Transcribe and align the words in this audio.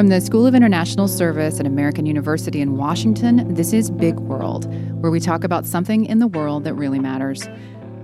From 0.00 0.08
the 0.08 0.22
School 0.22 0.46
of 0.46 0.54
International 0.54 1.06
Service 1.06 1.60
at 1.60 1.66
American 1.66 2.06
University 2.06 2.62
in 2.62 2.78
Washington, 2.78 3.52
this 3.52 3.74
is 3.74 3.90
Big 3.90 4.18
World, 4.18 4.64
where 5.02 5.10
we 5.10 5.20
talk 5.20 5.44
about 5.44 5.66
something 5.66 6.06
in 6.06 6.20
the 6.20 6.26
world 6.26 6.64
that 6.64 6.72
really 6.72 6.98
matters. 6.98 7.46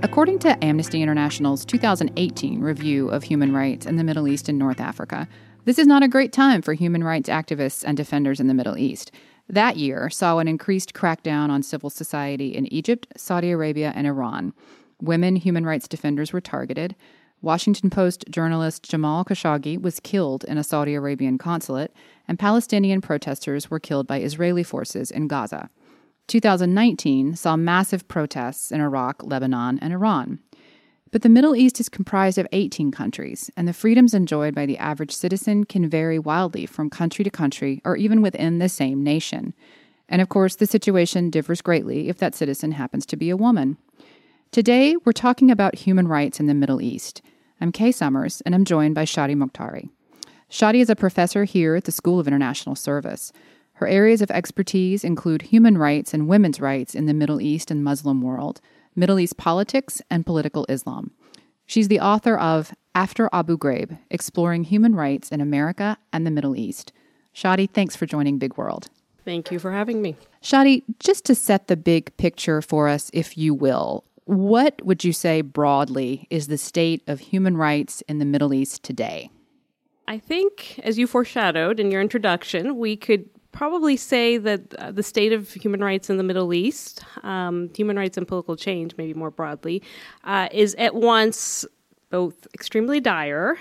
According 0.02 0.40
to 0.40 0.62
Amnesty 0.62 1.00
International's 1.00 1.64
2018 1.64 2.60
review 2.60 3.08
of 3.08 3.22
human 3.22 3.54
rights 3.54 3.86
in 3.86 3.96
the 3.96 4.04
Middle 4.04 4.28
East 4.28 4.50
and 4.50 4.58
North 4.58 4.78
Africa, 4.78 5.26
this 5.64 5.78
is 5.78 5.86
not 5.86 6.02
a 6.02 6.08
great 6.08 6.34
time 6.34 6.60
for 6.60 6.74
human 6.74 7.02
rights 7.02 7.30
activists 7.30 7.82
and 7.82 7.96
defenders 7.96 8.40
in 8.40 8.46
the 8.46 8.52
Middle 8.52 8.76
East. 8.76 9.10
That 9.48 9.78
year 9.78 10.10
saw 10.10 10.38
an 10.38 10.48
increased 10.48 10.92
crackdown 10.92 11.48
on 11.48 11.62
civil 11.62 11.88
society 11.88 12.54
in 12.54 12.70
Egypt, 12.70 13.06
Saudi 13.16 13.50
Arabia, 13.50 13.94
and 13.96 14.06
Iran. 14.06 14.52
Women 15.00 15.36
human 15.36 15.64
rights 15.64 15.88
defenders 15.88 16.30
were 16.30 16.42
targeted. 16.42 16.94
Washington 17.42 17.90
Post 17.90 18.24
journalist 18.30 18.82
Jamal 18.82 19.24
Khashoggi 19.24 19.80
was 19.80 20.00
killed 20.00 20.44
in 20.44 20.56
a 20.58 20.64
Saudi 20.64 20.94
Arabian 20.94 21.38
consulate, 21.38 21.92
and 22.26 22.38
Palestinian 22.38 23.00
protesters 23.00 23.70
were 23.70 23.78
killed 23.78 24.06
by 24.06 24.20
Israeli 24.20 24.62
forces 24.62 25.10
in 25.10 25.28
Gaza. 25.28 25.68
2019 26.28 27.36
saw 27.36 27.56
massive 27.56 28.08
protests 28.08 28.72
in 28.72 28.80
Iraq, 28.80 29.22
Lebanon, 29.22 29.78
and 29.80 29.92
Iran. 29.92 30.40
But 31.12 31.22
the 31.22 31.28
Middle 31.28 31.54
East 31.54 31.78
is 31.78 31.88
comprised 31.88 32.36
of 32.36 32.48
18 32.52 32.90
countries, 32.90 33.50
and 33.56 33.68
the 33.68 33.72
freedoms 33.72 34.12
enjoyed 34.12 34.54
by 34.54 34.66
the 34.66 34.78
average 34.78 35.14
citizen 35.14 35.64
can 35.64 35.88
vary 35.88 36.18
wildly 36.18 36.66
from 36.66 36.90
country 36.90 37.22
to 37.24 37.30
country 37.30 37.80
or 37.84 37.96
even 37.96 38.22
within 38.22 38.58
the 38.58 38.68
same 38.68 39.04
nation. 39.04 39.54
And 40.08 40.20
of 40.20 40.28
course, 40.28 40.56
the 40.56 40.66
situation 40.66 41.30
differs 41.30 41.62
greatly 41.62 42.08
if 42.08 42.18
that 42.18 42.34
citizen 42.34 42.72
happens 42.72 43.06
to 43.06 43.16
be 43.16 43.30
a 43.30 43.36
woman. 43.36 43.76
Today, 44.52 44.96
we're 45.04 45.12
talking 45.12 45.50
about 45.50 45.74
human 45.74 46.08
rights 46.08 46.40
in 46.40 46.46
the 46.46 46.54
Middle 46.54 46.80
East. 46.80 47.20
I'm 47.60 47.72
Kay 47.72 47.92
Summers, 47.92 48.40
and 48.46 48.54
I'm 48.54 48.64
joined 48.64 48.94
by 48.94 49.04
Shadi 49.04 49.36
Mokhtari. 49.36 49.90
Shadi 50.50 50.80
is 50.80 50.88
a 50.88 50.96
professor 50.96 51.44
here 51.44 51.74
at 51.74 51.84
the 51.84 51.92
School 51.92 52.18
of 52.18 52.26
International 52.26 52.74
Service. 52.74 53.32
Her 53.74 53.86
areas 53.86 54.22
of 54.22 54.30
expertise 54.30 55.04
include 55.04 55.42
human 55.42 55.76
rights 55.76 56.14
and 56.14 56.28
women's 56.28 56.60
rights 56.60 56.94
in 56.94 57.04
the 57.04 57.12
Middle 57.12 57.40
East 57.42 57.70
and 57.70 57.84
Muslim 57.84 58.22
world, 58.22 58.62
Middle 58.94 59.18
East 59.20 59.36
politics, 59.36 60.00
and 60.10 60.24
political 60.24 60.64
Islam. 60.70 61.10
She's 61.66 61.88
the 61.88 62.00
author 62.00 62.38
of 62.38 62.72
After 62.94 63.28
Abu 63.34 63.58
Ghraib 63.58 63.98
Exploring 64.10 64.64
Human 64.64 64.94
Rights 64.94 65.30
in 65.30 65.42
America 65.42 65.98
and 66.14 66.26
the 66.26 66.30
Middle 66.30 66.56
East. 66.56 66.92
Shadi, 67.34 67.68
thanks 67.68 67.94
for 67.94 68.06
joining 68.06 68.38
Big 68.38 68.56
World. 68.56 68.88
Thank 69.22 69.50
you 69.50 69.58
for 69.58 69.72
having 69.72 70.00
me. 70.00 70.16
Shadi, 70.40 70.84
just 70.98 71.26
to 71.26 71.34
set 71.34 71.66
the 71.66 71.76
big 71.76 72.16
picture 72.16 72.62
for 72.62 72.88
us, 72.88 73.10
if 73.12 73.36
you 73.36 73.52
will, 73.52 74.04
what 74.26 74.84
would 74.84 75.04
you 75.04 75.12
say 75.12 75.40
broadly 75.40 76.26
is 76.30 76.48
the 76.48 76.58
state 76.58 77.02
of 77.06 77.20
human 77.20 77.56
rights 77.56 78.02
in 78.02 78.18
the 78.18 78.24
Middle 78.24 78.52
East 78.52 78.82
today? 78.82 79.30
I 80.08 80.18
think, 80.18 80.78
as 80.82 80.98
you 80.98 81.06
foreshadowed 81.06 81.80
in 81.80 81.90
your 81.90 82.00
introduction, 82.00 82.76
we 82.76 82.96
could 82.96 83.28
probably 83.52 83.96
say 83.96 84.36
that 84.36 84.74
uh, 84.74 84.90
the 84.90 85.02
state 85.02 85.32
of 85.32 85.50
human 85.52 85.82
rights 85.82 86.10
in 86.10 86.16
the 86.16 86.22
Middle 86.22 86.52
East, 86.52 87.04
um, 87.22 87.70
human 87.74 87.96
rights 87.96 88.16
and 88.16 88.28
political 88.28 88.56
change, 88.56 88.94
maybe 88.98 89.14
more 89.14 89.30
broadly, 89.30 89.82
uh, 90.24 90.48
is 90.52 90.74
at 90.74 90.94
once 90.94 91.64
both 92.10 92.46
extremely 92.52 93.00
dire 93.00 93.56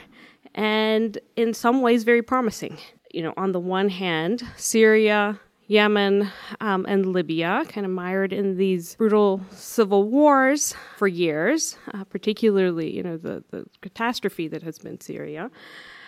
and 0.54 1.18
in 1.36 1.54
some 1.54 1.82
ways 1.82 2.04
very 2.04 2.22
promising. 2.22 2.78
You 3.12 3.24
know, 3.24 3.34
on 3.38 3.54
the 3.54 3.60
one 3.60 3.90
hand, 3.90 4.44
Syria, 4.58 5.40
Yemen, 5.68 6.32
um, 6.62 6.86
and 6.88 7.08
Libya, 7.08 7.64
kind 7.68 7.86
of 7.86 7.92
mired 7.92 8.32
in 8.32 8.56
these 8.56 8.96
brutal 8.96 9.42
civil 9.52 10.04
wars 10.04 10.76
for 10.98 11.08
years, 11.08 11.78
uh, 11.94 12.04
particularly, 12.04 12.96
you 12.96 13.02
know, 13.02 13.18
the, 13.18 13.44
the 13.50 13.66
catastrophe 13.82 14.48
that 14.48 14.62
has 14.62 14.78
been 14.78 15.02
Syria. 15.02 15.50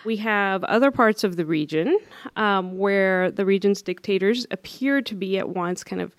We 0.04 0.16
have 0.18 0.62
other 0.64 0.92
parts 0.92 1.24
of 1.24 1.36
the 1.36 1.44
region 1.44 1.98
um, 2.36 2.78
where 2.78 3.32
the 3.32 3.44
region's 3.44 3.82
dictators 3.82 4.46
appear 4.52 5.02
to 5.02 5.14
be 5.14 5.38
at 5.38 5.48
once 5.48 5.82
kind 5.82 6.00
of, 6.00 6.14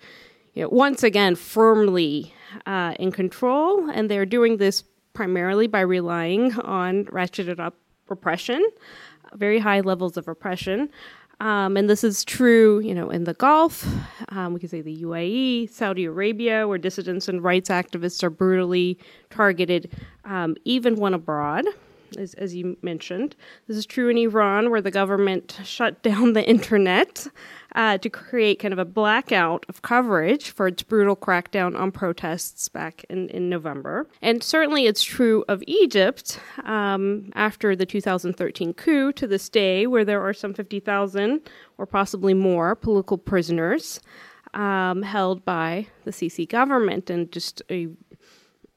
you 0.52 0.62
know, 0.62 0.68
once 0.68 1.02
again 1.02 1.34
firmly 1.34 2.34
uh, 2.66 2.94
in 2.98 3.10
control, 3.10 3.88
and 3.88 4.10
they're 4.10 4.26
doing 4.26 4.58
this 4.58 4.84
primarily 5.14 5.66
by 5.66 5.80
relying 5.80 6.52
on 6.60 7.06
ratcheted 7.06 7.58
up 7.58 7.74
repression, 8.08 8.62
very 9.34 9.60
high 9.60 9.80
levels 9.80 10.16
of 10.16 10.28
repression. 10.28 10.90
Um, 11.40 11.78
and 11.78 11.88
this 11.88 12.04
is 12.04 12.22
true, 12.22 12.80
you 12.80 12.94
know, 12.94 13.08
in 13.10 13.24
the 13.24 13.32
Gulf. 13.32 13.86
Um, 14.28 14.52
we 14.52 14.60
could 14.60 14.70
say 14.70 14.82
the 14.82 15.02
UAE, 15.02 15.70
Saudi 15.70 16.04
Arabia, 16.04 16.68
where 16.68 16.76
dissidents 16.76 17.28
and 17.28 17.42
rights 17.42 17.70
activists 17.70 18.22
are 18.22 18.30
brutally 18.30 18.98
targeted, 19.30 19.90
um, 20.26 20.54
even 20.64 20.96
when 20.96 21.14
abroad 21.14 21.64
as, 22.16 22.34
as 22.34 22.54
you 22.54 22.76
mentioned. 22.82 23.36
This 23.66 23.76
is 23.76 23.86
true 23.86 24.08
in 24.08 24.18
Iran, 24.18 24.70
where 24.70 24.80
the 24.80 24.90
government 24.90 25.60
shut 25.64 26.02
down 26.02 26.32
the 26.32 26.46
internet 26.48 27.26
uh, 27.74 27.98
to 27.98 28.10
create 28.10 28.58
kind 28.58 28.72
of 28.72 28.78
a 28.78 28.84
blackout 28.84 29.64
of 29.68 29.82
coverage 29.82 30.50
for 30.50 30.66
its 30.66 30.82
brutal 30.82 31.16
crackdown 31.16 31.78
on 31.78 31.92
protests 31.92 32.68
back 32.68 33.04
in, 33.08 33.28
in 33.28 33.48
November. 33.48 34.08
And 34.22 34.42
certainly 34.42 34.86
it's 34.86 35.02
true 35.02 35.44
of 35.48 35.62
Egypt 35.66 36.40
um, 36.64 37.30
after 37.34 37.76
the 37.76 37.86
2013 37.86 38.74
coup 38.74 39.12
to 39.12 39.26
this 39.26 39.48
day, 39.48 39.86
where 39.86 40.04
there 40.04 40.22
are 40.22 40.34
some 40.34 40.54
50,000 40.54 41.40
or 41.78 41.86
possibly 41.86 42.34
more 42.34 42.74
political 42.74 43.18
prisoners. 43.18 44.00
Um, 44.52 45.02
held 45.02 45.44
by 45.44 45.86
the 46.04 46.10
Sisi 46.10 46.48
government 46.48 47.08
and 47.08 47.30
just 47.30 47.62
a 47.70 47.86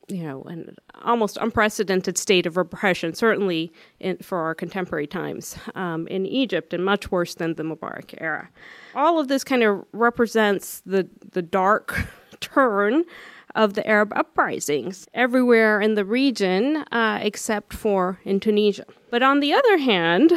you 0.07 0.23
know, 0.23 0.43
an 0.43 0.75
almost 1.03 1.37
unprecedented 1.37 2.17
state 2.17 2.45
of 2.45 2.57
repression, 2.57 3.13
certainly 3.13 3.71
in, 3.99 4.17
for 4.17 4.39
our 4.39 4.55
contemporary 4.55 5.07
times 5.07 5.57
um, 5.75 6.07
in 6.07 6.25
Egypt, 6.25 6.73
and 6.73 6.83
much 6.83 7.11
worse 7.11 7.35
than 7.35 7.55
the 7.55 7.63
Mubarak 7.63 8.13
era. 8.19 8.49
All 8.95 9.19
of 9.19 9.27
this 9.27 9.43
kind 9.43 9.63
of 9.63 9.85
represents 9.93 10.81
the 10.85 11.07
the 11.31 11.41
dark 11.41 12.07
turn 12.39 13.03
of 13.55 13.75
the 13.75 13.85
Arab 13.87 14.11
uprisings 14.15 15.07
everywhere 15.13 15.79
in 15.79 15.93
the 15.93 16.03
region, 16.03 16.77
uh, 16.91 17.19
except 17.21 17.73
for 17.73 18.19
in 18.23 18.39
Tunisia. 18.39 18.85
But 19.11 19.21
on 19.21 19.41
the 19.41 19.53
other 19.53 19.77
hand, 19.77 20.33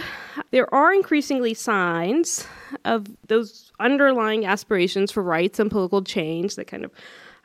there 0.50 0.72
are 0.74 0.92
increasingly 0.92 1.54
signs 1.54 2.46
of 2.84 3.06
those 3.28 3.72
underlying 3.80 4.44
aspirations 4.44 5.10
for 5.10 5.22
rights 5.22 5.58
and 5.58 5.70
political 5.70 6.02
change 6.02 6.56
that 6.56 6.66
kind 6.66 6.84
of 6.84 6.90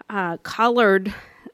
uh, 0.10 0.38
colored 0.44 1.14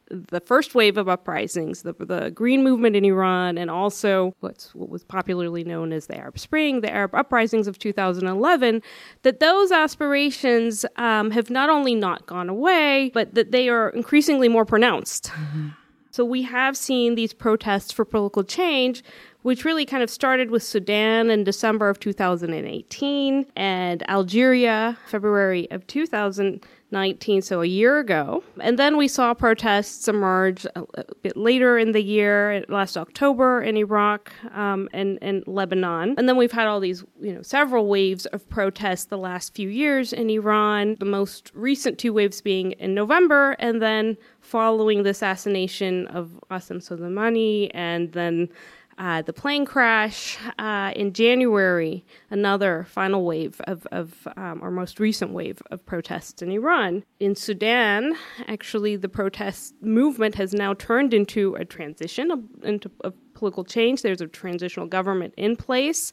the 0.09 0.39
first 0.39 0.75
wave 0.75 0.97
of 0.97 1.09
uprisings, 1.09 1.81
the, 1.83 1.93
the 1.93 2.31
Green 2.31 2.63
Movement 2.63 2.95
in 2.95 3.05
Iran, 3.05 3.57
and 3.57 3.69
also 3.69 4.33
what's 4.39 4.73
what 4.73 4.89
was 4.89 5.03
popularly 5.03 5.63
known 5.63 5.91
as 5.91 6.07
the 6.07 6.17
Arab 6.17 6.39
Spring, 6.39 6.81
the 6.81 6.91
Arab 6.91 7.13
uprisings 7.13 7.67
of 7.67 7.77
2011, 7.77 8.81
that 9.23 9.39
those 9.39 9.71
aspirations 9.71 10.85
um, 10.95 11.31
have 11.31 11.49
not 11.49 11.69
only 11.69 11.95
not 11.95 12.25
gone 12.25 12.49
away, 12.49 13.11
but 13.13 13.33
that 13.35 13.51
they 13.51 13.69
are 13.69 13.89
increasingly 13.89 14.47
more 14.47 14.65
pronounced. 14.65 15.25
Mm-hmm. 15.25 15.69
So 16.11 16.25
we 16.25 16.41
have 16.43 16.75
seen 16.75 17.13
these 17.13 17.33
protests 17.33 17.91
for 17.91 18.03
political 18.03 18.43
change, 18.43 19.03
which 19.43 19.63
really 19.63 19.85
kind 19.85 20.01
of 20.01 20.09
started 20.09 20.49
with 20.49 20.63
Sudan 20.63 21.29
in 21.29 21.43
December 21.43 21.89
of 21.89 21.99
2018 21.99 23.45
and 23.55 24.09
Algeria, 24.09 24.97
February 25.05 25.69
of 25.69 25.85
2000. 25.85 26.65
19, 26.91 27.41
so 27.41 27.61
a 27.61 27.65
year 27.65 27.99
ago. 27.99 28.43
And 28.61 28.79
then 28.79 28.95
we 28.95 29.07
saw 29.07 29.33
protests 29.33 30.07
emerge 30.07 30.65
a, 30.75 30.83
bit 31.21 31.35
later 31.35 31.77
in 31.77 31.91
the 31.91 32.01
year, 32.01 32.63
last 32.69 32.95
October 32.95 33.61
in 33.61 33.75
Iraq 33.75 34.31
um, 34.53 34.87
and, 34.93 35.19
and 35.21 35.43
Lebanon. 35.47 36.15
And 36.17 36.29
then 36.29 36.37
we've 36.37 36.51
had 36.51 36.67
all 36.67 36.79
these, 36.79 37.03
you 37.19 37.33
know, 37.33 37.41
several 37.41 37.87
waves 37.87 38.25
of 38.27 38.47
protests 38.49 39.05
the 39.05 39.17
last 39.17 39.53
few 39.53 39.69
years 39.69 40.13
in 40.13 40.29
Iran, 40.29 40.95
the 40.99 41.05
most 41.05 41.51
recent 41.53 41.97
two 41.97 42.13
waves 42.13 42.41
being 42.41 42.71
in 42.73 42.93
November, 42.93 43.51
and 43.59 43.81
then 43.81 44.17
following 44.39 45.03
the 45.03 45.09
assassination 45.09 46.07
of 46.07 46.39
Qasem 46.49 46.77
Soleimani 46.77 47.69
and 47.73 48.13
then 48.13 48.49
uh, 48.97 49.21
the 49.21 49.33
plane 49.33 49.65
crash 49.65 50.37
uh, 50.57 50.91
in 50.95 51.13
January, 51.13 52.03
another 52.31 52.85
final 52.89 53.23
wave 53.25 53.61
of, 53.65 53.85
of 53.91 54.27
um, 54.37 54.59
our 54.63 54.71
most 54.71 54.99
recent 54.99 55.31
wave 55.31 55.61
of 55.69 55.85
protests 55.85 56.41
in 56.41 56.51
Iran. 56.51 57.03
In 57.19 57.35
Sudan, 57.35 58.15
actually, 58.47 58.95
the 58.95 59.09
protest 59.09 59.75
movement 59.81 60.35
has 60.35 60.53
now 60.53 60.73
turned 60.73 61.13
into 61.13 61.53
a 61.55 61.65
transition, 61.65 62.49
into 62.63 62.89
a 63.03 63.11
political 63.33 63.63
change. 63.63 64.01
There's 64.01 64.21
a 64.21 64.27
transitional 64.27 64.87
government 64.87 65.35
in 65.37 65.55
place. 65.55 66.11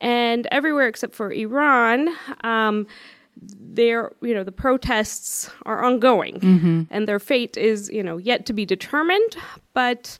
And 0.00 0.46
everywhere 0.52 0.86
except 0.86 1.14
for 1.14 1.32
Iran, 1.32 2.08
um, 2.44 2.86
there 3.42 4.12
you 4.20 4.34
know 4.34 4.44
the 4.44 4.52
protests 4.52 5.50
are 5.64 5.82
ongoing 5.82 6.40
mm-hmm. 6.40 6.82
and 6.90 7.08
their 7.08 7.18
fate 7.18 7.56
is 7.56 7.88
you 7.88 8.02
know 8.02 8.18
yet 8.18 8.44
to 8.44 8.52
be 8.52 8.66
determined 8.66 9.36
but 9.72 10.18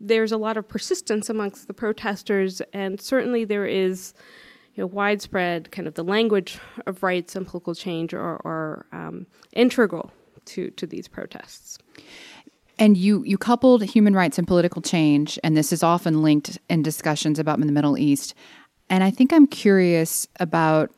there's 0.00 0.32
a 0.32 0.36
lot 0.36 0.56
of 0.56 0.68
persistence 0.68 1.28
amongst 1.28 1.66
the 1.66 1.74
protesters, 1.74 2.60
and 2.72 3.00
certainly 3.00 3.44
there 3.44 3.66
is 3.66 4.14
you 4.74 4.82
know, 4.82 4.86
widespread 4.86 5.72
kind 5.72 5.88
of 5.88 5.94
the 5.94 6.04
language 6.04 6.58
of 6.86 7.02
rights 7.02 7.34
and 7.34 7.46
political 7.46 7.74
change 7.74 8.14
are, 8.14 8.40
are 8.44 8.86
um, 8.92 9.26
integral 9.52 10.12
to, 10.44 10.70
to 10.70 10.86
these 10.86 11.08
protests. 11.08 11.78
And 12.78 12.96
you, 12.96 13.24
you 13.24 13.36
coupled 13.36 13.82
human 13.82 14.14
rights 14.14 14.38
and 14.38 14.46
political 14.46 14.80
change, 14.80 15.36
and 15.42 15.56
this 15.56 15.72
is 15.72 15.82
often 15.82 16.22
linked 16.22 16.58
in 16.70 16.82
discussions 16.82 17.40
about 17.40 17.58
in 17.58 17.66
the 17.66 17.72
Middle 17.72 17.98
East. 17.98 18.34
And 18.88 19.02
I 19.02 19.10
think 19.10 19.32
I'm 19.32 19.48
curious 19.48 20.28
about 20.38 20.92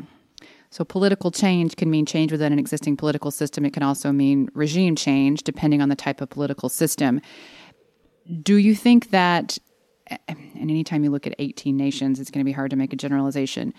so 0.70 0.84
political 0.84 1.30
change 1.30 1.76
can 1.76 1.90
mean 1.90 2.06
change 2.06 2.30
within 2.30 2.52
an 2.52 2.58
existing 2.58 2.96
political 2.96 3.30
system. 3.30 3.64
It 3.64 3.72
can 3.72 3.82
also 3.82 4.12
mean 4.12 4.48
regime 4.54 4.94
change, 4.94 5.42
depending 5.42 5.80
on 5.80 5.88
the 5.88 5.96
type 5.96 6.20
of 6.20 6.28
political 6.28 6.68
system. 6.68 7.20
Do 8.42 8.56
you 8.56 8.74
think 8.74 9.10
that, 9.10 9.58
and 10.28 10.38
anytime 10.56 11.04
you 11.04 11.10
look 11.10 11.26
at 11.26 11.34
18 11.38 11.76
nations, 11.76 12.20
it's 12.20 12.30
going 12.30 12.40
to 12.40 12.48
be 12.48 12.52
hard 12.52 12.70
to 12.70 12.76
make 12.76 12.92
a 12.92 12.96
generalization, 12.96 13.74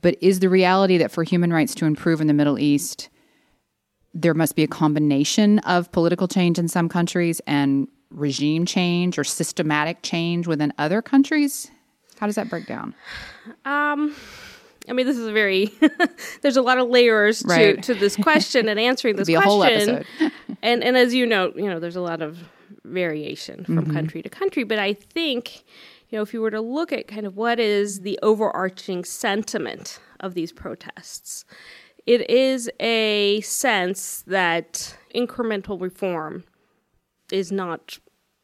but 0.00 0.16
is 0.20 0.40
the 0.40 0.48
reality 0.48 0.98
that 0.98 1.10
for 1.10 1.22
human 1.22 1.52
rights 1.52 1.74
to 1.76 1.86
improve 1.86 2.20
in 2.20 2.26
the 2.26 2.34
Middle 2.34 2.58
East, 2.58 3.08
there 4.12 4.34
must 4.34 4.56
be 4.56 4.62
a 4.62 4.68
combination 4.68 5.58
of 5.60 5.90
political 5.92 6.28
change 6.28 6.58
in 6.58 6.68
some 6.68 6.88
countries 6.88 7.40
and 7.46 7.88
regime 8.14 8.64
change 8.64 9.18
or 9.18 9.24
systematic 9.24 10.02
change 10.02 10.46
within 10.46 10.72
other 10.78 11.02
countries? 11.02 11.70
How 12.18 12.26
does 12.26 12.36
that 12.36 12.48
break 12.48 12.66
down? 12.66 12.94
Um, 13.64 14.14
I 14.88 14.92
mean, 14.92 15.06
this 15.06 15.18
is 15.18 15.26
a 15.26 15.32
very 15.32 15.72
there's 16.42 16.56
a 16.56 16.62
lot 16.62 16.78
of 16.78 16.88
layers 16.88 17.42
right. 17.44 17.82
to, 17.82 17.94
to 17.94 18.00
this 18.00 18.16
question 18.16 18.68
and 18.68 18.78
answering 18.78 19.16
this 19.16 19.28
question. 19.28 19.42
The 19.42 19.48
whole 19.48 19.64
episode. 19.64 20.06
And 20.62 20.82
and 20.82 20.96
as 20.96 21.12
you 21.12 21.26
know, 21.26 21.52
you 21.54 21.68
know, 21.68 21.78
there's 21.78 21.96
a 21.96 22.00
lot 22.00 22.22
of 22.22 22.38
variation 22.84 23.64
from 23.64 23.78
mm-hmm. 23.78 23.92
country 23.92 24.22
to 24.22 24.28
country. 24.28 24.64
But 24.64 24.78
I 24.78 24.92
think, 24.92 25.64
you 26.08 26.18
know, 26.18 26.22
if 26.22 26.32
you 26.32 26.40
were 26.40 26.50
to 26.50 26.60
look 26.60 26.92
at 26.92 27.08
kind 27.08 27.26
of 27.26 27.36
what 27.36 27.58
is 27.58 28.00
the 28.00 28.18
overarching 28.22 29.04
sentiment 29.04 29.98
of 30.20 30.34
these 30.34 30.52
protests, 30.52 31.44
it 32.06 32.28
is 32.28 32.70
a 32.80 33.40
sense 33.40 34.22
that 34.26 34.96
incremental 35.14 35.80
reform 35.80 36.44
is 37.32 37.50
not 37.50 37.98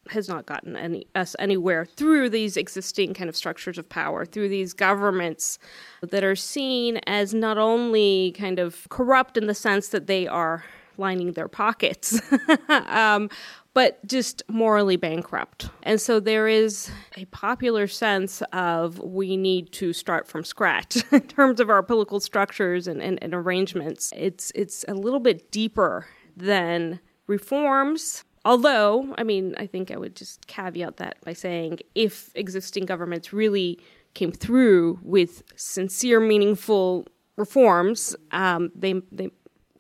has 0.09 0.29
not 0.29 0.47
gotten 0.47 0.77
any 0.77 1.07
us 1.15 1.37
anywhere 1.39 1.85
through 1.85 2.29
these 2.29 2.57
existing 2.57 3.15
kind 3.15 3.29
of 3.29 3.37
structures 3.37 3.79
of 3.79 3.89
power, 3.89 4.25
through 4.25 4.49
these 4.49 4.73
governments 4.73 5.59
that 6.03 6.25
are 6.25 6.37
seen 6.37 6.99
as 7.07 7.35
not 7.35 7.59
only 7.59 8.35
kind 8.37 8.59
of 8.59 8.89
corrupt 8.89 9.37
in 9.37 9.47
the 9.47 9.55
sense 9.55 9.89
that 9.89 10.07
they 10.07 10.27
are 10.27 10.65
lining 10.97 11.33
their 11.33 11.49
pockets, 11.49 12.21
um, 12.69 13.31
but 13.75 14.05
just 14.07 14.43
morally 14.49 14.97
bankrupt. 14.97 15.69
And 15.83 16.01
so 16.01 16.21
there 16.21 16.49
is 16.49 16.91
a 17.17 17.25
popular 17.27 17.87
sense 17.87 18.43
of 18.53 18.99
we 18.99 19.37
need 19.37 19.73
to 19.73 19.93
start 19.93 20.27
from 20.27 20.45
scratch 20.45 21.05
in 21.13 21.23
terms 21.23 21.61
of 21.61 21.71
our 21.71 21.83
political 21.83 22.21
structures 22.21 22.87
and, 22.87 23.03
and, 23.03 23.23
and 23.23 23.35
arrangements. 23.35 24.13
It's 24.17 24.53
it's 24.55 24.85
a 24.89 24.95
little 24.95 25.21
bit 25.21 25.51
deeper 25.51 26.07
than 26.37 27.01
reforms 27.27 28.25
Although, 28.45 29.15
I 29.19 29.23
mean, 29.23 29.55
I 29.59 29.67
think 29.67 29.91
I 29.91 29.97
would 29.97 30.17
just 30.17 30.47
caveat 30.47 30.97
that 30.97 31.17
by 31.25 31.35
saying 31.35 31.81
if 31.95 32.31
existing 32.35 32.87
governments 32.87 33.33
really 33.33 33.79
came 34.15 34.33
through 34.33 34.99
with 35.03 35.43
sincere, 35.57 36.21
meaningful 36.21 37.07
reforms, 37.37 38.17
um, 38.33 38.71
they 38.75 38.95
they 39.13 39.31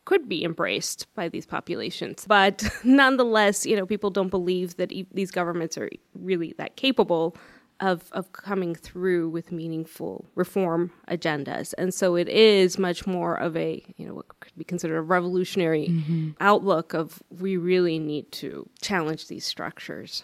could 0.04 0.28
be 0.28 0.44
embraced 0.44 1.06
by 1.14 1.28
these 1.28 1.46
populations. 1.46 2.24
But 2.26 2.68
nonetheless, 2.84 3.66
you 3.66 3.76
know, 3.76 3.86
people 3.86 4.10
don't 4.10 4.28
believe 4.28 4.76
that 4.76 4.92
e- 4.92 5.06
these 5.12 5.30
governments 5.30 5.76
are 5.78 5.90
really 6.14 6.54
that 6.58 6.76
capable 6.76 7.36
of, 7.80 8.10
of 8.12 8.32
coming 8.32 8.74
through 8.74 9.30
with 9.30 9.52
meaningful 9.52 10.26
reform 10.34 10.92
agendas. 11.08 11.74
And 11.78 11.94
so 11.94 12.14
it 12.14 12.28
is 12.28 12.78
much 12.78 13.06
more 13.06 13.36
of 13.36 13.56
a, 13.56 13.82
you 13.96 14.06
know, 14.06 14.14
what 14.14 14.28
could 14.40 14.52
be 14.56 14.64
considered 14.64 14.98
a 14.98 15.02
revolutionary 15.02 15.88
mm-hmm. 15.88 16.30
outlook 16.40 16.92
of 16.92 17.22
we 17.30 17.56
really 17.56 17.98
need 17.98 18.30
to 18.32 18.68
challenge 18.82 19.28
these 19.28 19.46
structures. 19.46 20.22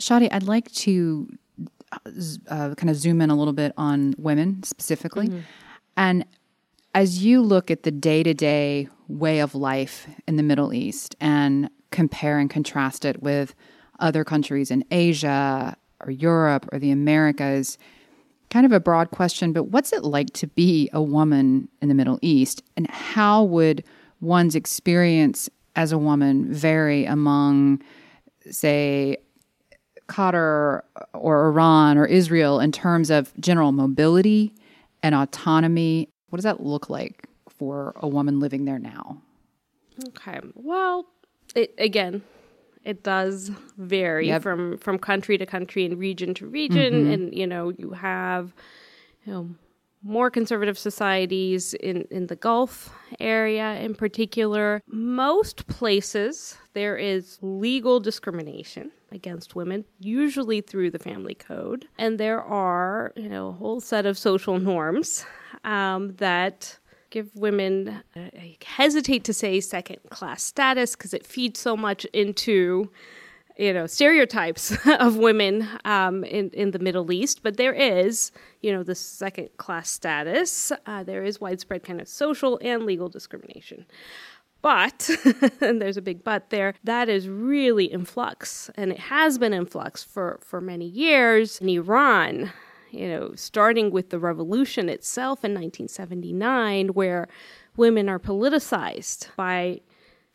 Shadi, 0.00 0.28
I'd 0.32 0.44
like 0.44 0.72
to 0.72 1.28
uh, 2.48 2.74
kind 2.74 2.90
of 2.90 2.96
zoom 2.96 3.20
in 3.20 3.30
a 3.30 3.36
little 3.36 3.52
bit 3.52 3.72
on 3.76 4.14
women 4.18 4.62
specifically. 4.62 5.28
Mm-hmm. 5.28 5.40
And 5.96 6.24
as 6.94 7.24
you 7.24 7.42
look 7.42 7.70
at 7.70 7.82
the 7.82 7.90
day 7.90 8.22
to 8.22 8.34
day 8.34 8.88
way 9.08 9.40
of 9.40 9.54
life 9.54 10.06
in 10.26 10.36
the 10.36 10.42
Middle 10.42 10.72
East 10.72 11.14
and 11.20 11.70
compare 11.90 12.38
and 12.38 12.50
contrast 12.50 13.04
it 13.04 13.22
with 13.22 13.54
other 14.00 14.24
countries 14.24 14.70
in 14.70 14.84
Asia, 14.90 15.76
or 16.00 16.10
Europe 16.10 16.68
or 16.72 16.78
the 16.78 16.90
Americas? 16.90 17.78
Kind 18.50 18.66
of 18.66 18.72
a 18.72 18.80
broad 18.80 19.10
question, 19.10 19.52
but 19.52 19.64
what's 19.64 19.92
it 19.92 20.04
like 20.04 20.30
to 20.34 20.46
be 20.46 20.88
a 20.92 21.02
woman 21.02 21.68
in 21.80 21.88
the 21.88 21.94
Middle 21.94 22.18
East? 22.22 22.62
And 22.76 22.88
how 22.90 23.42
would 23.44 23.82
one's 24.20 24.54
experience 24.54 25.48
as 25.76 25.90
a 25.90 25.98
woman 25.98 26.52
vary 26.52 27.04
among, 27.04 27.82
say, 28.50 29.16
Qatar 30.08 30.82
or 31.14 31.46
Iran 31.46 31.98
or 31.98 32.06
Israel 32.06 32.60
in 32.60 32.70
terms 32.70 33.10
of 33.10 33.32
general 33.40 33.72
mobility 33.72 34.54
and 35.02 35.14
autonomy? 35.14 36.08
What 36.28 36.36
does 36.36 36.44
that 36.44 36.60
look 36.60 36.88
like 36.90 37.26
for 37.64 37.94
a 37.96 38.06
woman 38.06 38.40
living 38.40 38.66
there 38.66 38.78
now? 38.78 39.22
Okay. 40.08 40.38
Well, 40.54 41.06
it, 41.54 41.74
again, 41.78 42.22
it 42.84 43.02
does 43.02 43.50
vary 43.78 44.28
yep. 44.28 44.42
from 44.42 44.76
from 44.78 44.98
country 44.98 45.38
to 45.38 45.46
country 45.46 45.86
and 45.86 45.98
region 45.98 46.34
to 46.34 46.46
region 46.46 46.92
mm-hmm. 46.92 47.12
and 47.12 47.34
you 47.34 47.46
know 47.46 47.70
you 47.78 47.92
have 47.92 48.52
you 49.24 49.32
know 49.32 49.48
more 50.02 50.30
conservative 50.30 50.76
societies 50.76 51.72
in, 51.72 52.06
in 52.10 52.26
the 52.26 52.36
Gulf 52.36 52.94
area 53.18 53.76
in 53.76 53.94
particular. 53.94 54.82
Most 54.86 55.66
places 55.66 56.58
there 56.74 56.98
is 56.98 57.38
legal 57.40 58.00
discrimination 58.00 58.92
against 59.12 59.54
women, 59.54 59.86
usually 60.00 60.60
through 60.60 60.90
the 60.90 60.98
family 60.98 61.34
code. 61.34 61.88
And 61.96 62.20
there 62.20 62.42
are, 62.42 63.14
you 63.16 63.30
know, 63.30 63.48
a 63.48 63.52
whole 63.52 63.80
set 63.80 64.04
of 64.04 64.18
social 64.18 64.58
norms 64.58 65.24
um, 65.64 66.14
that 66.16 66.78
give 67.14 67.30
women, 67.36 68.02
I 68.16 68.56
hesitate 68.64 69.22
to 69.24 69.32
say 69.32 69.60
second 69.60 69.98
class 70.10 70.42
status 70.42 70.96
because 70.96 71.14
it 71.14 71.24
feeds 71.24 71.60
so 71.60 71.76
much 71.76 72.04
into 72.06 72.90
you 73.56 73.72
know 73.72 73.86
stereotypes 73.86 74.76
of 74.98 75.16
women 75.16 75.68
um, 75.84 76.24
in 76.24 76.50
in 76.50 76.72
the 76.72 76.80
Middle 76.80 77.12
East, 77.12 77.44
but 77.44 77.56
there 77.56 77.72
is 77.72 78.32
you 78.62 78.72
know 78.72 78.82
the 78.82 78.96
second 78.96 79.48
class 79.56 79.88
status. 79.88 80.72
Uh, 80.86 81.04
there 81.04 81.22
is 81.22 81.40
widespread 81.40 81.84
kind 81.84 82.00
of 82.00 82.08
social 82.08 82.58
and 82.62 82.82
legal 82.84 83.08
discrimination. 83.08 83.86
But, 84.60 85.10
and 85.60 85.80
there's 85.80 85.98
a 85.98 86.02
big 86.02 86.24
but 86.24 86.48
there, 86.48 86.72
that 86.84 87.10
is 87.10 87.28
really 87.28 87.92
in 87.92 88.06
flux. 88.06 88.70
And 88.76 88.92
it 88.92 88.98
has 88.98 89.36
been 89.36 89.52
in 89.52 89.66
flux 89.66 90.02
for, 90.02 90.40
for 90.42 90.58
many 90.58 90.86
years. 90.86 91.60
In 91.60 91.68
Iran, 91.68 92.50
you 92.94 93.08
know, 93.08 93.32
starting 93.34 93.90
with 93.90 94.10
the 94.10 94.18
revolution 94.18 94.88
itself 94.88 95.44
in 95.44 95.52
1979, 95.52 96.88
where 96.88 97.28
women 97.76 98.08
are 98.08 98.18
politicized 98.18 99.28
by 99.36 99.80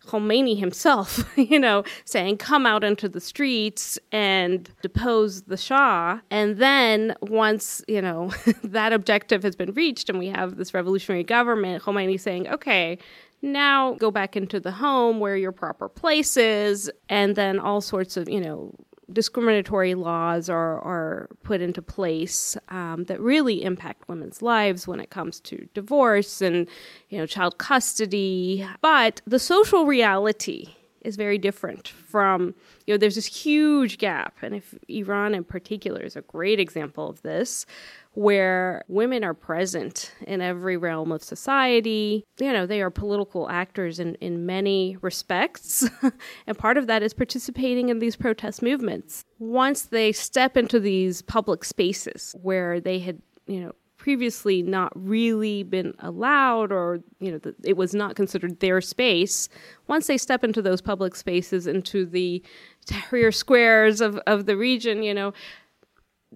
Khomeini 0.06 0.58
himself, 0.58 1.30
you 1.38 1.60
know, 1.60 1.84
saying, 2.06 2.38
come 2.38 2.66
out 2.66 2.84
into 2.84 3.10
the 3.10 3.20
streets 3.20 4.00
and 4.12 4.70
depose 4.82 5.44
the 5.44 5.58
Shah. 5.58 6.20
And 6.32 6.58
then 6.58 7.16
once, 7.22 7.84
you 7.88 8.02
know, 8.02 8.32
that 8.64 8.94
objective 8.94 9.44
has 9.44 9.56
been 9.56 9.74
reached 9.74 10.10
and 10.10 10.18
we 10.20 10.28
have 10.28 10.58
this 10.58 10.74
revolutionary 10.74 11.24
government, 11.24 11.84
Khomeini 11.84 12.20
saying, 12.20 12.48
okay, 12.48 12.98
now 13.42 13.94
go 13.94 14.12
back 14.12 14.36
into 14.36 14.60
the 14.60 14.72
home 14.72 15.20
where 15.20 15.38
your 15.38 15.52
proper 15.52 15.88
place 15.88 16.38
is. 16.38 16.92
And 17.08 17.36
then 17.36 17.60
all 17.60 17.82
sorts 17.82 18.18
of, 18.18 18.30
you 18.30 18.42
know, 18.42 18.74
discriminatory 19.12 19.96
laws 19.96 20.50
are, 20.50 20.80
are 20.80 21.30
put 21.44 21.62
into 21.62 21.82
place 21.82 22.58
um, 22.70 23.06
that 23.06 23.20
really 23.20 23.64
impact 23.64 24.08
women's 24.08 24.42
lives 24.42 24.88
when 24.88 25.00
it 25.00 25.10
comes 25.10 25.40
to 25.42 25.68
divorce 25.74 26.42
and 26.42 26.68
you 27.10 27.18
know 27.18 27.26
child 27.26 27.58
custody. 27.58 28.68
But 28.82 29.22
the 29.26 29.40
social 29.40 29.86
reality 29.86 30.76
is 31.02 31.16
very 31.16 31.38
different 31.38 31.88
from 31.88 32.54
you 32.86 32.94
know 32.94 32.98
there's 32.98 33.16
this 33.16 33.26
huge 33.26 33.98
gap 33.98 34.38
and 34.42 34.56
if 34.56 34.76
iran 34.88 35.34
in 35.34 35.44
particular 35.44 36.02
is 36.02 36.16
a 36.16 36.22
great 36.22 36.60
example 36.60 37.10
of 37.10 37.22
this 37.22 37.66
where 38.14 38.84
women 38.88 39.24
are 39.24 39.34
present 39.34 40.12
in 40.28 40.42
every 40.42 40.76
realm 40.76 41.12
of 41.12 41.24
society. 41.24 42.26
You 42.40 42.52
know, 42.52 42.66
they 42.66 42.82
are 42.82 42.90
political 42.90 43.50
actors 43.50 44.00
in, 44.00 44.16
in 44.16 44.46
many 44.46 44.98
respects. 45.02 45.88
and 46.48 46.58
part 46.58 46.78
of 46.78 46.88
that 46.88 47.04
is 47.04 47.14
participating 47.14 47.90
in 47.90 48.00
these 48.00 48.16
protest 48.16 48.62
movements. 48.62 49.24
Once 49.38 49.84
they 49.84 50.12
step 50.12 50.58
into 50.58 50.80
these 50.80 51.22
public 51.22 51.64
spaces 51.64 52.36
where 52.42 52.82
they 52.82 53.00
had, 53.00 53.22
you 53.48 53.62
know, 53.62 53.74
previously 54.10 54.64
not 54.64 54.92
really 54.96 55.62
been 55.62 55.94
allowed 56.00 56.72
or 56.72 57.00
you 57.20 57.32
know 57.32 57.40
it 57.64 57.78
was 57.78 57.94
not 57.94 58.16
considered 58.16 58.60
their 58.60 58.82
space 58.82 59.48
once 59.88 60.08
they 60.08 60.18
step 60.18 60.44
into 60.44 60.64
those 60.64 60.82
public 60.82 61.16
spaces 61.16 61.68
into 61.68 62.08
the 62.08 62.42
tahrir 62.88 63.32
squares 63.32 64.02
of, 64.02 64.18
of 64.26 64.48
the 64.48 64.58
region 64.58 65.04
you 65.04 65.14
know 65.14 65.32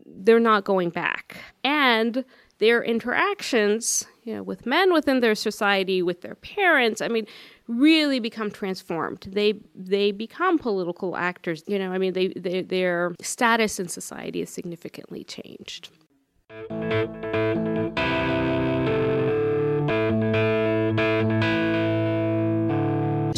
they're 0.06 0.39
not 0.39 0.63
going 0.63 0.89
back. 0.89 1.38
And 1.63 2.25
their 2.60 2.84
interactions, 2.84 4.06
you 4.24 4.36
know, 4.36 4.44
with 4.44 4.65
men 4.65 4.94
within 4.94 5.20
their 5.20 5.36
society, 5.36 6.01
with 6.01 6.22
their 6.22 6.36
parents, 6.36 7.01
I 7.01 7.08
mean, 7.08 7.27
really 7.68 8.20
become 8.20 8.51
transformed. 8.51 9.27
They 9.30 9.56
they 9.75 10.12
become 10.12 10.58
political 10.58 11.15
actors. 11.15 11.63
You 11.68 11.80
know, 11.80 11.92
I 11.92 11.98
mean, 11.98 12.13
they, 12.13 12.30
they 12.30 12.62
their 12.62 13.15
status 13.22 13.80
in 13.80 13.88
society 13.88 14.42
is 14.42 14.50
significantly 14.50 15.24
changed. 15.24 15.89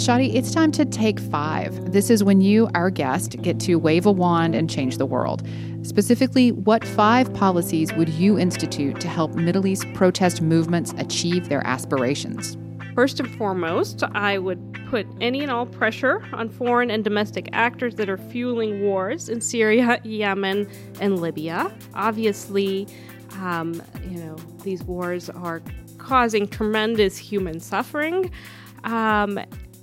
Shadi, 0.05 0.35
it's 0.35 0.51
time 0.51 0.71
to 0.73 0.85
take 0.85 1.19
five. 1.19 1.91
This 1.91 2.11
is 2.11 2.23
when 2.23 2.39
you, 2.39 2.69
our 2.75 2.91
guest, 2.91 3.41
get 3.41 3.59
to 3.61 3.77
wave 3.77 4.05
a 4.05 4.11
wand 4.11 4.53
and 4.53 4.69
change 4.69 4.99
the 4.99 5.05
world. 5.07 5.41
Specifically, 5.81 6.51
what 6.51 6.85
five 6.85 7.33
policies 7.33 7.91
would 7.93 8.09
you 8.09 8.37
institute 8.37 8.99
to 8.99 9.07
help 9.07 9.33
Middle 9.33 9.65
East 9.65 9.91
protest 9.95 10.43
movements 10.43 10.93
achieve 10.99 11.49
their 11.49 11.65
aspirations? 11.65 12.55
First 12.93 13.19
and 13.19 13.35
foremost, 13.35 14.03
I 14.13 14.37
would 14.37 14.79
put 14.91 15.07
any 15.21 15.41
and 15.41 15.51
all 15.51 15.65
pressure 15.65 16.23
on 16.33 16.49
foreign 16.49 16.91
and 16.91 17.03
domestic 17.03 17.49
actors 17.51 17.95
that 17.95 18.07
are 18.07 18.19
fueling 18.19 18.83
wars 18.83 19.27
in 19.27 19.41
Syria, 19.41 19.99
Yemen, 20.03 20.69
and 21.01 21.19
Libya. 21.19 21.75
Obviously, 21.95 22.87
um, 23.39 23.81
you 24.07 24.19
know, 24.19 24.35
these 24.61 24.83
wars 24.83 25.31
are 25.31 25.63
causing 25.97 26.47
tremendous 26.47 27.17
human 27.17 27.59
suffering, 27.59 28.29
um, 28.83 29.39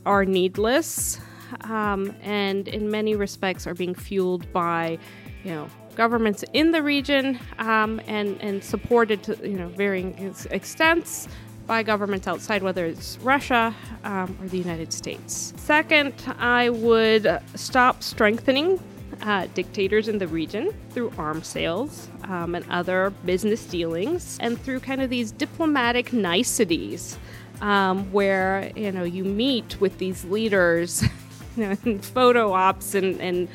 are 0.06 0.24
needless, 0.24 1.20
um, 1.62 2.14
and 2.22 2.68
in 2.68 2.90
many 2.90 3.14
respects 3.14 3.66
are 3.66 3.74
being 3.74 3.94
fueled 3.94 4.52
by, 4.52 4.98
you 5.44 5.50
know, 5.50 5.68
governments 5.94 6.44
in 6.52 6.72
the 6.72 6.82
region 6.82 7.38
um, 7.58 8.00
and 8.06 8.40
and 8.40 8.64
supported 8.64 9.22
to 9.22 9.36
you 9.48 9.58
know 9.58 9.68
varying 9.68 10.14
extents 10.50 11.28
by 11.66 11.82
governments 11.82 12.26
outside, 12.26 12.62
whether 12.62 12.86
it's 12.86 13.18
Russia 13.18 13.74
um, 14.04 14.36
or 14.40 14.48
the 14.48 14.58
United 14.58 14.92
States. 14.92 15.54
Second, 15.56 16.12
I 16.38 16.70
would 16.70 17.40
stop 17.54 18.02
strengthening 18.02 18.80
uh, 19.22 19.46
dictators 19.54 20.08
in 20.08 20.18
the 20.18 20.26
region 20.26 20.74
through 20.90 21.12
arms 21.16 21.46
sales 21.46 22.08
um, 22.24 22.56
and 22.56 22.68
other 22.68 23.10
business 23.24 23.64
dealings, 23.66 24.38
and 24.40 24.60
through 24.60 24.80
kind 24.80 25.00
of 25.00 25.10
these 25.10 25.30
diplomatic 25.30 26.12
niceties, 26.12 27.18
um, 27.62 28.12
where 28.12 28.70
you 28.76 28.92
know 28.92 29.04
you 29.04 29.24
meet 29.24 29.80
with 29.80 29.96
these 29.96 30.24
leaders, 30.26 31.02
you 31.56 31.68
know, 31.68 31.76
in 31.84 31.98
photo 32.16 32.52
ops 32.52 32.94
and 32.94 33.18
and 33.20 33.48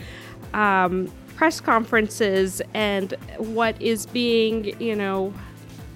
um, 0.56 1.12
press 1.36 1.62
conferences, 1.62 2.62
and 2.74 3.14
what 3.38 3.80
is 3.80 4.08
being 4.08 4.80
you 4.82 4.96
know 4.96 5.34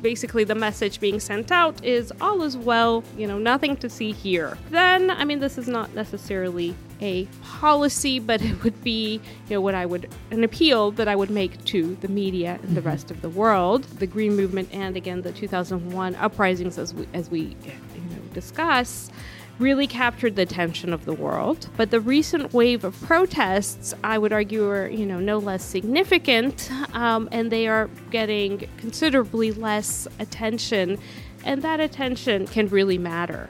basically 0.01 0.43
the 0.43 0.55
message 0.55 0.99
being 0.99 1.19
sent 1.19 1.51
out 1.51 1.83
is 1.83 2.11
all 2.21 2.41
is 2.41 2.57
well, 2.57 3.03
you 3.17 3.27
know, 3.27 3.37
nothing 3.37 3.77
to 3.77 3.89
see 3.89 4.11
here. 4.11 4.57
Then, 4.71 5.11
I 5.11 5.25
mean, 5.25 5.39
this 5.39 5.59
is 5.59 5.67
not 5.67 5.93
necessarily 5.93 6.75
a 7.01 7.25
policy, 7.41 8.19
but 8.19 8.41
it 8.41 8.63
would 8.63 8.81
be, 8.83 9.21
you 9.47 9.55
know, 9.55 9.61
what 9.61 9.75
I 9.75 9.85
would, 9.85 10.09
an 10.29 10.43
appeal 10.43 10.91
that 10.91 11.07
I 11.07 11.15
would 11.15 11.29
make 11.29 11.63
to 11.65 11.95
the 11.95 12.07
media 12.07 12.59
and 12.61 12.75
the 12.75 12.81
mm-hmm. 12.81 12.89
rest 12.89 13.11
of 13.11 13.21
the 13.21 13.29
world. 13.29 13.83
The 13.83 14.07
Green 14.07 14.35
Movement 14.35 14.69
and 14.71 14.95
again 14.95 15.21
the 15.21 15.31
2001 15.31 16.15
uprisings, 16.15 16.77
as 16.77 16.93
we, 16.93 17.07
as 17.13 17.29
we 17.29 17.39
you 17.41 18.01
know, 18.09 18.21
discuss, 18.33 19.09
really 19.59 19.87
captured 19.87 20.35
the 20.35 20.41
attention 20.41 20.91
of 20.91 21.05
the 21.05 21.13
world. 21.13 21.69
But 21.77 21.91
the 21.91 21.99
recent 21.99 22.53
wave 22.53 22.83
of 22.83 22.99
protests, 23.01 23.93
I 24.03 24.17
would 24.17 24.33
argue, 24.33 24.67
are 24.69 24.87
you 24.87 25.05
know 25.05 25.19
no 25.19 25.37
less 25.37 25.63
significant, 25.63 26.69
um, 26.95 27.29
and 27.31 27.51
they 27.51 27.67
are 27.67 27.89
getting 28.09 28.67
considerably 28.77 29.51
less 29.51 30.07
attention, 30.19 30.97
and 31.45 31.61
that 31.61 31.79
attention 31.79 32.47
can 32.47 32.67
really 32.67 32.97
matter. 32.97 33.49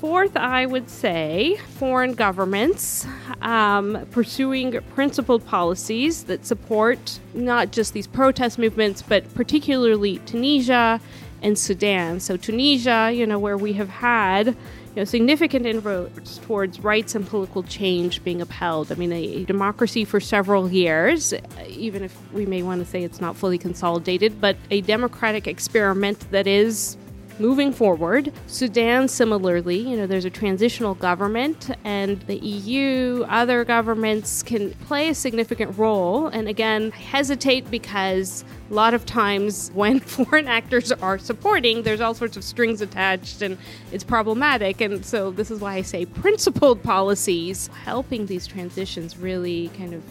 Fourth, 0.00 0.36
I 0.36 0.64
would 0.66 0.88
say 0.88 1.56
foreign 1.76 2.14
governments 2.14 3.06
um, 3.42 4.06
pursuing 4.10 4.80
principled 4.94 5.44
policies 5.46 6.24
that 6.24 6.46
support 6.46 7.18
not 7.34 7.72
just 7.72 7.94
these 7.94 8.06
protest 8.06 8.58
movements, 8.58 9.02
but 9.02 9.32
particularly 9.34 10.18
Tunisia 10.18 11.00
and 11.42 11.58
Sudan. 11.58 12.20
So, 12.20 12.36
Tunisia, 12.36 13.10
you 13.12 13.26
know, 13.26 13.38
where 13.38 13.56
we 13.56 13.72
have 13.74 13.88
had 13.88 14.56
know, 14.98 15.04
significant 15.04 15.64
inroads 15.64 16.38
towards 16.38 16.80
rights 16.80 17.14
and 17.14 17.26
political 17.26 17.62
change 17.62 18.22
being 18.24 18.42
upheld. 18.42 18.92
I 18.92 18.96
mean, 18.96 19.12
a 19.12 19.44
democracy 19.44 20.04
for 20.04 20.20
several 20.20 20.70
years, 20.70 21.32
even 21.68 22.02
if 22.02 22.16
we 22.32 22.46
may 22.46 22.62
want 22.62 22.84
to 22.84 22.90
say 22.90 23.04
it's 23.04 23.20
not 23.20 23.36
fully 23.36 23.58
consolidated, 23.58 24.40
but 24.40 24.56
a 24.70 24.80
democratic 24.82 25.46
experiment 25.46 26.30
that 26.30 26.46
is 26.46 26.96
moving 27.38 27.72
forward. 27.72 28.32
Sudan, 28.46 29.08
similarly, 29.08 29.78
you 29.78 29.96
know, 29.96 30.06
there's 30.06 30.24
a 30.24 30.30
transitional 30.30 30.94
government, 30.94 31.70
and 31.84 32.20
the 32.22 32.36
EU, 32.36 33.24
other 33.28 33.64
governments 33.64 34.42
can 34.42 34.70
play 34.86 35.08
a 35.08 35.14
significant 35.14 35.76
role. 35.78 36.28
And 36.28 36.48
again, 36.48 36.92
I 36.94 36.98
hesitate 36.98 37.70
because 37.70 38.44
a 38.70 38.74
lot 38.74 38.94
of 38.94 39.06
times 39.06 39.70
when 39.74 40.00
foreign 40.00 40.48
actors 40.48 40.92
are 40.92 41.18
supporting, 41.18 41.82
there's 41.82 42.00
all 42.00 42.14
sorts 42.14 42.36
of 42.36 42.44
strings 42.44 42.80
attached 42.80 43.42
and 43.42 43.58
it's 43.92 44.04
problematic. 44.04 44.80
And 44.80 45.04
so 45.04 45.30
this 45.30 45.50
is 45.50 45.60
why 45.60 45.74
I 45.74 45.82
say 45.82 46.06
principled 46.06 46.82
policies 46.82 47.68
helping 47.84 48.26
these 48.26 48.46
transitions 48.46 49.16
really 49.16 49.68
kind 49.76 49.94
of 49.94 50.02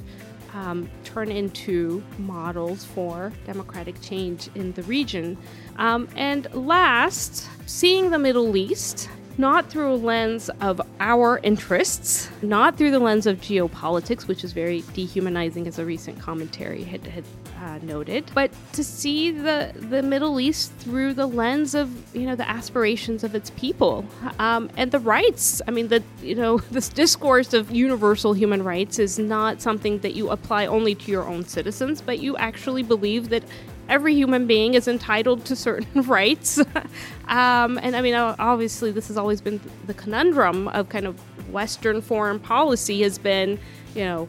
um, 0.53 0.89
turn 1.03 1.31
into 1.31 2.03
models 2.17 2.85
for 2.85 3.31
democratic 3.45 3.99
change 4.01 4.49
in 4.55 4.71
the 4.73 4.83
region. 4.83 5.37
Um, 5.77 6.07
and 6.15 6.47
last, 6.53 7.47
seeing 7.65 8.09
the 8.09 8.19
Middle 8.19 8.55
East 8.55 9.09
not 9.37 9.69
through 9.69 9.93
a 9.93 9.95
lens 9.95 10.49
of 10.61 10.81
our 10.99 11.39
interests, 11.43 12.29
not 12.41 12.75
through 12.75 12.91
the 12.91 12.99
lens 12.99 13.27
of 13.27 13.39
geopolitics, 13.39 14.27
which 14.27 14.43
is 14.43 14.51
very 14.51 14.83
dehumanizing, 14.93 15.67
as 15.67 15.77
a 15.77 15.85
recent 15.85 16.19
commentary 16.19 16.83
had, 16.83 17.05
had 17.05 17.23
uh, 17.59 17.79
noted, 17.81 18.29
but 18.33 18.51
to 18.73 18.83
see 18.83 19.31
the 19.31 19.73
the 19.75 20.03
Middle 20.03 20.39
East 20.39 20.71
through 20.73 21.13
the 21.13 21.25
lens 21.25 21.73
of 21.73 22.15
you 22.15 22.25
know 22.25 22.35
the 22.35 22.47
aspirations 22.47 23.23
of 23.23 23.35
its 23.35 23.49
people 23.51 24.05
um, 24.39 24.69
and 24.77 24.91
the 24.91 24.99
rights. 24.99 25.61
I 25.67 25.71
mean, 25.71 25.87
the 25.87 26.03
you 26.21 26.35
know 26.35 26.57
this 26.71 26.89
discourse 26.89 27.53
of 27.53 27.71
universal 27.71 28.33
human 28.33 28.63
rights 28.63 28.99
is 28.99 29.17
not 29.17 29.61
something 29.61 29.99
that 29.99 30.13
you 30.13 30.29
apply 30.29 30.65
only 30.67 30.95
to 30.95 31.11
your 31.11 31.25
own 31.25 31.45
citizens, 31.45 32.01
but 32.01 32.19
you 32.19 32.37
actually 32.37 32.83
believe 32.83 33.29
that 33.29 33.43
every 33.89 34.13
human 34.13 34.47
being 34.47 34.73
is 34.73 34.87
entitled 34.87 35.45
to 35.45 35.55
certain 35.55 36.01
rights. 36.03 36.59
um, 37.27 37.79
and 37.81 37.95
I 37.95 38.01
mean, 38.01 38.15
obviously, 38.15 38.91
this 38.91 39.07
has 39.07 39.17
always 39.17 39.41
been 39.41 39.59
the 39.87 39.93
conundrum 39.93 40.67
of 40.69 40.89
kind 40.89 41.05
of 41.05 41.19
Western 41.51 42.01
foreign 42.01 42.39
policy 42.39 43.01
has 43.03 43.17
been, 43.17 43.57
you 43.95 44.03
know, 44.03 44.27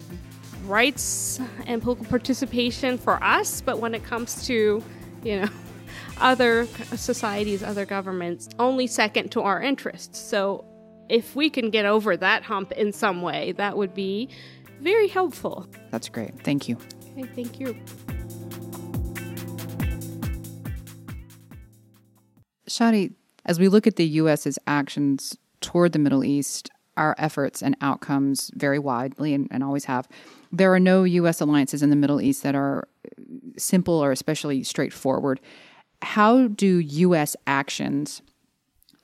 rights 0.65 1.41
and 1.67 1.83
political 1.83 2.07
participation 2.07 2.99
for 2.99 3.23
us, 3.23 3.61
but 3.61 3.79
when 3.79 3.95
it 3.95 4.05
comes 4.05 4.47
to, 4.47 4.83
you 5.23 5.41
know, 5.41 5.49
other 6.21 6.67
societies, 6.97 7.63
other 7.63 7.87
governments, 7.87 8.49
only 8.59 8.87
second 8.87 9.31
to 9.33 9.43
our 9.43 9.63
interests. 9.63 10.19
So 10.19 10.65
if 11.09 11.35
we 11.35 11.51
can 11.51 11.71
get 11.71 11.87
over 11.87 12.17
that 12.17 12.43
hump 12.43 12.73
in 12.73 12.93
some 12.93 13.23
way, 13.23 13.53
that 13.53 13.77
would 13.77 13.95
be 13.95 14.29
very 14.81 15.09
helpful. 15.09 15.67
That's 15.91 16.09
great. 16.09 16.41
Thank 16.43 16.69
you. 16.69 16.77
Okay, 17.13 17.29
thank 17.35 17.61
you. 17.61 17.77
Shadi, 22.69 23.15
as 23.45 23.59
we 23.59 23.69
look 23.69 23.87
at 23.87 23.97
the 23.97 24.07
U.S.'s 24.07 24.59
actions 24.67 25.37
toward 25.61 25.93
the 25.93 25.99
Middle 25.99 26.23
East, 26.23 26.71
our 26.97 27.15
efforts 27.19 27.63
and 27.63 27.77
outcomes 27.81 28.51
vary 28.55 28.79
widely 28.79 29.33
and, 29.33 29.49
and 29.51 29.65
always 29.65 29.87
have. 29.87 30.09
There 30.51 30.73
are 30.73 30.81
no 30.81 31.05
U.S. 31.05 31.41
alliances 31.41 31.83
in 31.83 31.91
the 31.91 31.97
Middle 31.97 32.21
East 32.21 32.43
that 32.43 32.55
are 32.55 32.89
simple 33.57 33.95
or 33.95 34.13
especially 34.13 34.63
straightforward. 34.63 35.41
How 36.03 36.49
do 36.49 36.79
U.S. 36.79 37.37
actions 37.47 38.23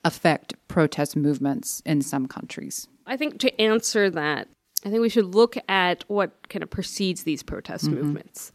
affect 0.03 0.53
protest 0.67 1.15
movements 1.15 1.81
in 1.85 2.01
some 2.01 2.27
countries? 2.27 2.87
I 3.05 3.17
think 3.17 3.39
to 3.39 3.61
answer 3.61 4.09
that, 4.09 4.47
I 4.85 4.89
think 4.89 5.01
we 5.01 5.09
should 5.09 5.33
look 5.33 5.57
at 5.67 6.03
what 6.07 6.49
kind 6.49 6.63
of 6.63 6.69
precedes 6.69 7.23
these 7.23 7.43
protest 7.43 7.85
mm-hmm. 7.85 7.95
movements. 7.95 8.51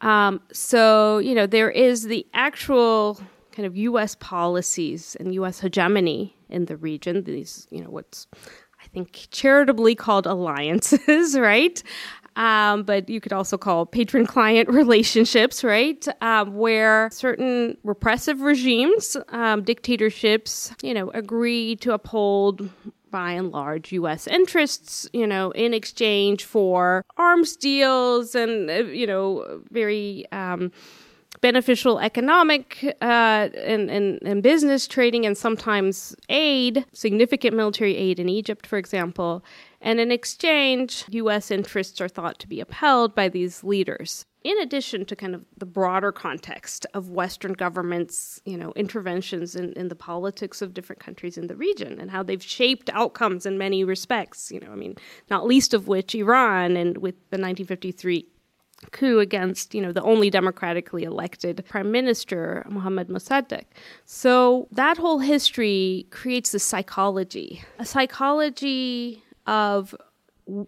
Um, 0.00 0.40
so, 0.52 1.18
you 1.18 1.34
know, 1.34 1.46
there 1.46 1.70
is 1.70 2.04
the 2.04 2.26
actual 2.34 3.20
kind 3.52 3.66
of 3.66 3.76
U.S. 3.76 4.16
policies 4.16 5.16
and 5.20 5.32
U.S. 5.34 5.60
hegemony 5.60 6.36
in 6.48 6.66
the 6.66 6.76
region. 6.76 7.22
These, 7.22 7.68
you 7.70 7.82
know, 7.82 7.90
what's 7.90 8.26
think 8.92 9.28
charitably 9.30 9.94
called 9.94 10.26
alliances, 10.26 11.38
right? 11.38 11.82
Um, 12.34 12.84
but 12.84 13.08
you 13.10 13.20
could 13.20 13.32
also 13.32 13.58
call 13.58 13.84
patron 13.84 14.26
client 14.26 14.68
relationships, 14.70 15.62
right? 15.62 16.06
Um, 16.22 16.54
where 16.56 17.08
certain 17.12 17.76
repressive 17.84 18.40
regimes, 18.40 19.16
um, 19.28 19.62
dictatorships, 19.62 20.74
you 20.82 20.94
know, 20.94 21.10
agree 21.10 21.76
to 21.76 21.92
uphold 21.92 22.70
by 23.10 23.32
and 23.32 23.50
large 23.50 23.92
U.S. 23.92 24.26
interests, 24.26 25.06
you 25.12 25.26
know, 25.26 25.50
in 25.50 25.74
exchange 25.74 26.44
for 26.44 27.04
arms 27.18 27.56
deals 27.56 28.34
and, 28.34 28.70
uh, 28.70 28.74
you 28.84 29.06
know, 29.06 29.60
very 29.70 30.24
um, 30.32 30.72
beneficial 31.42 31.98
economic 31.98 32.96
uh, 33.02 33.48
and, 33.54 33.90
and, 33.90 34.18
and 34.22 34.42
business 34.42 34.86
trading 34.86 35.26
and 35.26 35.36
sometimes 35.36 36.16
aid, 36.30 36.86
significant 36.92 37.54
military 37.54 37.96
aid 37.96 38.18
in 38.18 38.28
Egypt, 38.28 38.66
for 38.66 38.78
example. 38.78 39.44
And 39.80 39.98
in 39.98 40.12
exchange, 40.12 41.04
U.S. 41.08 41.50
interests 41.50 42.00
are 42.00 42.08
thought 42.08 42.38
to 42.38 42.48
be 42.48 42.60
upheld 42.60 43.14
by 43.14 43.28
these 43.28 43.64
leaders. 43.64 44.24
In 44.44 44.58
addition 44.60 45.04
to 45.06 45.16
kind 45.16 45.34
of 45.34 45.44
the 45.56 45.66
broader 45.66 46.10
context 46.10 46.86
of 46.94 47.10
Western 47.10 47.52
governments, 47.52 48.40
you 48.44 48.56
know, 48.56 48.72
interventions 48.74 49.54
in, 49.54 49.72
in 49.74 49.88
the 49.88 49.94
politics 49.94 50.62
of 50.62 50.74
different 50.74 51.00
countries 51.00 51.36
in 51.36 51.48
the 51.48 51.54
region 51.56 52.00
and 52.00 52.10
how 52.10 52.22
they've 52.22 52.42
shaped 52.42 52.90
outcomes 52.92 53.46
in 53.46 53.58
many 53.58 53.84
respects, 53.84 54.50
you 54.50 54.60
know, 54.60 54.70
I 54.72 54.76
mean, 54.76 54.96
not 55.30 55.46
least 55.46 55.74
of 55.74 55.86
which 55.86 56.14
Iran 56.14 56.76
and 56.76 56.98
with 56.98 57.14
the 57.30 57.38
1953 57.38 58.26
coup 58.90 59.20
against, 59.20 59.74
you 59.74 59.80
know, 59.80 59.92
the 59.92 60.02
only 60.02 60.30
democratically 60.30 61.04
elected 61.04 61.64
prime 61.68 61.90
minister, 61.90 62.66
Mohammad 62.68 63.08
Mossadegh. 63.08 63.64
So 64.04 64.68
that 64.72 64.98
whole 64.98 65.20
history 65.20 66.06
creates 66.10 66.52
this 66.52 66.64
psychology, 66.64 67.62
a 67.78 67.84
psychology 67.84 69.22
of 69.46 69.94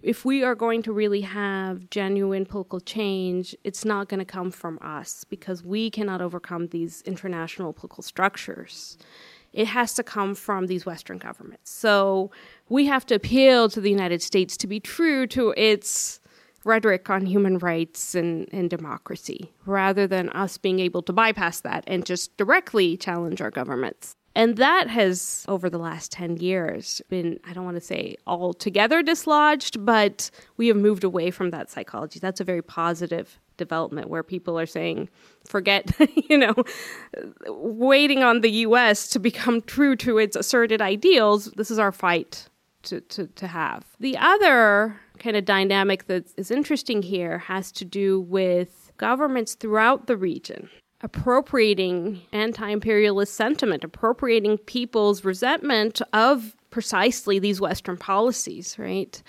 if 0.03 0.25
we 0.25 0.45
are 0.45 0.55
going 0.55 0.83
to 0.83 0.93
really 0.93 1.23
have 1.23 1.91
genuine 1.91 2.47
political 2.47 2.81
change, 2.81 3.57
it's 3.65 3.85
not 3.85 4.09
going 4.09 4.21
to 4.21 4.25
come 4.25 4.51
from 4.51 4.79
us 4.81 5.25
because 5.25 5.65
we 5.65 5.91
cannot 5.91 6.21
overcome 6.21 6.69
these 6.69 7.03
international 7.03 7.73
political 7.73 8.03
structures. 8.03 8.97
It 9.53 9.67
has 9.69 9.95
to 9.95 10.03
come 10.03 10.35
from 10.35 10.67
these 10.67 10.87
Western 10.87 11.19
governments. 11.19 11.71
So 11.71 12.31
we 12.69 12.87
have 12.87 13.07
to 13.07 13.15
appeal 13.15 13.69
to 13.71 13.81
the 13.81 13.91
United 13.91 14.23
States 14.23 14.57
to 14.59 14.67
be 14.67 14.81
true 14.81 15.27
to 15.29 15.55
its 15.57 16.21
rhetoric 16.65 17.11
on 17.11 17.27
human 17.27 17.59
rights 17.59 18.15
and, 18.15 18.49
and 18.53 18.71
democracy 18.71 19.53
rather 19.67 20.07
than 20.07 20.29
us 20.31 20.59
being 20.59 20.81
able 20.81 21.03
to 21.03 21.13
bypass 21.13 21.61
that 21.61 21.85
and 21.87 22.05
just 22.07 22.37
directly 22.37 22.97
challenge 22.97 23.41
our 23.41 23.51
governments. 23.51 24.17
And 24.37 24.57
that 24.57 24.89
has, 24.89 25.45
over 25.47 25.71
the 25.71 25.79
last 25.79 26.11
10 26.11 26.39
years, 26.39 27.01
been, 27.09 27.39
I 27.45 27.53
don't 27.53 27.65
want 27.65 27.77
to 27.77 27.81
say 27.81 28.17
altogether 28.27 29.01
dislodged, 29.01 29.85
but 29.85 30.29
we 30.57 30.67
have 30.69 30.77
moved 30.77 31.05
away 31.05 31.31
from 31.31 31.51
that 31.51 31.71
psychology. 31.71 32.19
That's 32.19 32.41
a 32.41 32.45
very 32.45 32.63
positive 32.63 33.39
development 33.57 34.09
where 34.09 34.25
people 34.25 34.59
are 34.59 34.67
saying, 34.67 35.09
forget, 35.47 35.89
you 36.29 36.37
know, 36.37 36.55
waiting 37.47 38.25
on 38.25 38.41
the 38.41 38.51
US 38.51 39.09
to 39.11 39.21
become 39.21 39.63
true 39.63 39.95
to 39.97 40.19
its 40.19 40.35
asserted 40.35 40.83
ideals. 40.83 41.53
This 41.57 41.71
is 41.71 41.79
our 41.79 41.93
fight 41.93 42.49
to, 42.85 43.01
to, 43.01 43.27
to 43.27 43.47
have. 43.47 43.85
The 44.01 44.17
other 44.17 45.01
kind 45.19 45.37
of 45.37 45.45
dynamic 45.45 46.07
that 46.07 46.27
is 46.37 46.51
interesting 46.51 47.03
here 47.03 47.39
has 47.39 47.73
to 47.73 47.85
do 47.85 48.21
with 48.21 48.93
governments 48.97 49.55
throughout 49.55 50.07
the 50.07 50.17
region 50.17 50.69
appropriating 51.05 52.23
anti 52.33 52.67
imperialist 52.71 53.35
sentiment, 53.35 53.85
appropriating 53.85 54.57
people's 54.59 55.23
resentment 55.23 56.01
of 56.15 56.57
precisely 56.71 57.39
these 57.39 57.61
Western 57.61 57.97
policies, 57.97 58.77
right? 58.79 59.23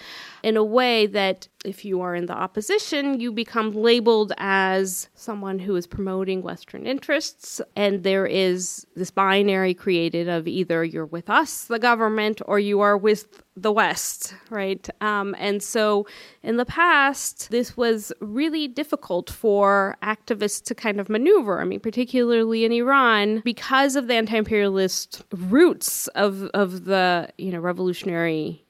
In 0.45 0.57
a 0.57 0.63
way 0.63 1.07
that 1.07 1.47
if 1.65 1.83
you 1.83 2.01
are 2.01 2.13
in 2.13 2.27
the 2.27 2.33
opposition, 2.33 3.19
you 3.19 3.31
become 3.31 3.71
labeled 3.71 4.31
as 4.37 5.09
someone 5.15 5.57
who 5.57 5.75
is 5.75 5.87
promoting 5.87 6.43
Western 6.43 6.85
interests. 6.85 7.61
And 7.75 8.03
there 8.03 8.27
is 8.27 8.85
this 8.95 9.09
binary 9.09 9.73
created 9.73 10.29
of 10.29 10.47
either 10.47 10.83
you're 10.83 11.07
with 11.07 11.31
us, 11.31 11.65
the 11.65 11.79
government, 11.79 12.43
or 12.45 12.59
you 12.59 12.81
are 12.81 12.95
with 12.95 13.41
the 13.57 13.71
West, 13.71 14.35
right? 14.51 14.87
Um, 15.01 15.35
and 15.39 15.63
so 15.63 16.05
in 16.43 16.57
the 16.57 16.65
past, 16.65 17.49
this 17.49 17.75
was 17.75 18.13
really 18.19 18.67
difficult 18.67 19.31
for 19.31 19.97
activists 20.03 20.63
to 20.65 20.75
kind 20.75 20.99
of 20.99 21.09
maneuver. 21.09 21.59
I 21.59 21.63
mean, 21.63 21.79
particularly 21.79 22.65
in 22.65 22.71
Iran, 22.71 23.41
because 23.43 23.95
of 23.95 24.07
the 24.07 24.13
anti 24.13 24.37
imperialist 24.37 25.23
roots 25.31 26.07
of, 26.09 26.43
of 26.53 26.85
the 26.85 27.29
you 27.39 27.51
know 27.51 27.59
revolutionary 27.59 28.64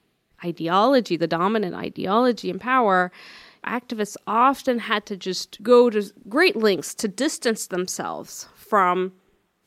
ideology, 0.46 1.16
the 1.16 1.26
dominant 1.26 1.74
ideology 1.74 2.50
in 2.50 2.58
power, 2.58 3.10
activists 3.66 4.16
often 4.26 4.78
had 4.78 5.04
to 5.06 5.16
just 5.16 5.62
go 5.62 5.90
to 5.90 6.12
great 6.28 6.56
lengths 6.56 6.94
to 6.94 7.08
distance 7.08 7.66
themselves 7.66 8.48
from 8.54 9.12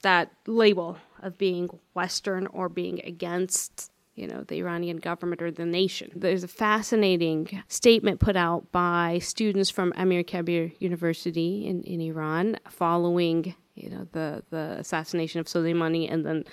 that 0.02 0.32
label 0.48 0.98
of 1.22 1.38
being 1.38 1.70
Western 1.94 2.48
or 2.48 2.70
being 2.70 3.02
against 3.04 3.92
you 4.20 4.28
know, 4.28 4.44
the 4.44 4.58
Iranian 4.58 4.98
government 4.98 5.42
or 5.42 5.50
the 5.50 5.65
nation. 5.65 6.12
There's 6.13 6.44
a 6.44 6.48
fascinating 6.50 7.63
statement 7.70 8.20
put 8.20 8.36
out 8.36 8.70
by 8.74 9.20
students 9.20 9.70
from 9.70 9.94
Amir 9.96 10.24
Kabir 10.24 10.74
University 10.80 11.65
in, 11.65 11.84
in 11.84 12.02
Iran 12.02 12.58
following, 12.70 13.56
you 13.76 13.89
know, 13.89 14.08
the, 14.12 14.44
the 14.50 14.76
assassination 14.78 15.39
of 15.39 15.46
Soleimani 15.46 16.12
and 16.12 16.26
then 16.26 16.44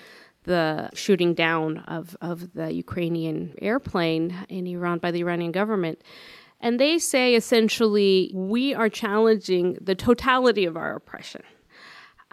the 0.47 0.89
shooting 0.93 1.33
down 1.33 1.79
of, 1.79 2.17
of 2.21 2.53
the 2.53 2.73
Ukrainian 2.73 3.53
airplane 3.61 4.33
in 4.49 4.65
Iran 4.65 4.97
by 4.97 5.11
the 5.11 5.19
Iranian 5.19 5.51
government. 5.51 6.01
And 6.59 6.79
they 6.79 6.97
say 6.97 7.35
essentially, 7.35 8.31
we 8.33 8.73
are 8.73 8.89
challenging 8.89 9.77
the 9.79 9.93
totality 9.93 10.65
of 10.65 10.75
our 10.75 10.95
oppression. 10.95 11.43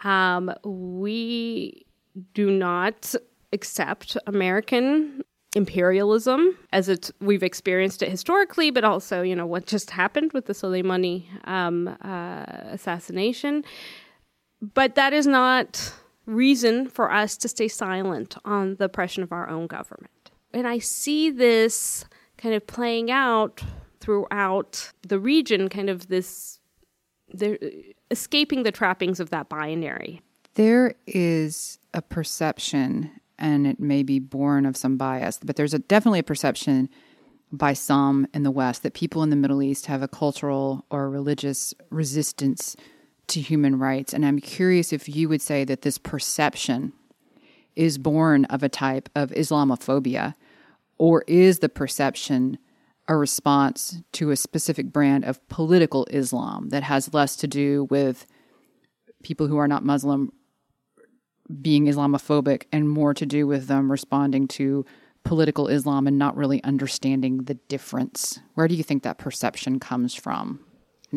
Um, 0.03 0.51
we 0.63 1.85
do 2.33 2.49
not 2.49 3.13
accept 3.53 4.17
American 4.25 5.23
imperialism 5.55 6.57
as 6.73 6.89
it's 6.89 7.11
we've 7.21 7.43
experienced 7.43 8.01
it 8.01 8.09
historically, 8.09 8.71
but 8.71 8.83
also 8.83 9.21
you 9.21 9.35
know 9.35 9.45
what 9.45 9.65
just 9.67 9.91
happened 9.91 10.33
with 10.33 10.45
the 10.47 10.53
Soleimani 10.53 11.25
um, 11.45 11.87
uh, 11.87 12.45
assassination. 12.71 13.63
But 14.61 14.95
that 14.95 15.13
is 15.13 15.27
not 15.27 15.93
reason 16.25 16.87
for 16.87 17.11
us 17.11 17.37
to 17.37 17.47
stay 17.47 17.67
silent 17.67 18.35
on 18.45 18.75
the 18.75 18.85
oppression 18.85 19.23
of 19.23 19.31
our 19.31 19.47
own 19.49 19.67
government. 19.67 20.31
And 20.53 20.67
I 20.67 20.79
see 20.79 21.29
this 21.29 22.05
kind 22.37 22.55
of 22.55 22.65
playing 22.65 23.11
out 23.11 23.61
throughout 23.99 24.91
the 25.07 25.19
region, 25.19 25.69
kind 25.69 25.89
of 25.89 26.07
this, 26.07 26.59
they're 27.33 27.57
escaping 28.11 28.63
the 28.63 28.71
trappings 28.71 29.19
of 29.19 29.29
that 29.31 29.49
binary. 29.49 30.21
There 30.55 30.95
is 31.05 31.79
a 31.93 32.01
perception, 32.01 33.11
and 33.37 33.67
it 33.67 33.79
may 33.79 34.03
be 34.03 34.19
born 34.19 34.65
of 34.65 34.77
some 34.77 34.95
bias, 34.95 35.39
but 35.43 35.55
there's 35.55 35.73
a, 35.73 35.79
definitely 35.79 36.19
a 36.19 36.23
perception 36.23 36.89
by 37.51 37.73
some 37.73 38.27
in 38.33 38.43
the 38.43 38.51
West 38.51 38.83
that 38.83 38.93
people 38.93 39.23
in 39.23 39.29
the 39.29 39.35
Middle 39.35 39.61
East 39.61 39.85
have 39.87 40.01
a 40.01 40.07
cultural 40.07 40.85
or 40.89 41.09
religious 41.09 41.73
resistance 41.89 42.75
to 43.27 43.41
human 43.41 43.79
rights. 43.79 44.13
And 44.13 44.25
I'm 44.25 44.39
curious 44.39 44.93
if 44.93 45.07
you 45.09 45.29
would 45.29 45.41
say 45.41 45.63
that 45.65 45.81
this 45.81 45.97
perception 45.97 46.93
is 47.75 47.97
born 47.97 48.45
of 48.45 48.63
a 48.63 48.69
type 48.69 49.09
of 49.15 49.31
Islamophobia, 49.31 50.35
or 50.97 51.23
is 51.27 51.59
the 51.59 51.69
perception 51.69 52.57
a 53.07 53.15
response 53.15 54.01
to 54.13 54.31
a 54.31 54.35
specific 54.35 54.91
brand 54.91 55.25
of 55.25 55.47
political 55.47 56.05
Islam 56.09 56.69
that 56.69 56.83
has 56.83 57.13
less 57.13 57.35
to 57.35 57.47
do 57.47 57.87
with 57.89 58.25
people 59.23 59.47
who 59.47 59.57
are 59.57 59.67
not 59.67 59.83
Muslim 59.83 60.31
being 61.61 61.85
Islamophobic 61.85 62.63
and 62.71 62.89
more 62.89 63.13
to 63.13 63.25
do 63.25 63.45
with 63.45 63.67
them 63.67 63.91
responding 63.91 64.47
to 64.47 64.85
political 65.23 65.67
Islam 65.67 66.07
and 66.07 66.17
not 66.17 66.35
really 66.37 66.63
understanding 66.63 67.43
the 67.43 67.55
difference? 67.55 68.39
Where 68.55 68.67
do 68.67 68.75
you 68.75 68.83
think 68.83 69.03
that 69.03 69.17
perception 69.17 69.79
comes 69.79 70.15
from? 70.15 70.64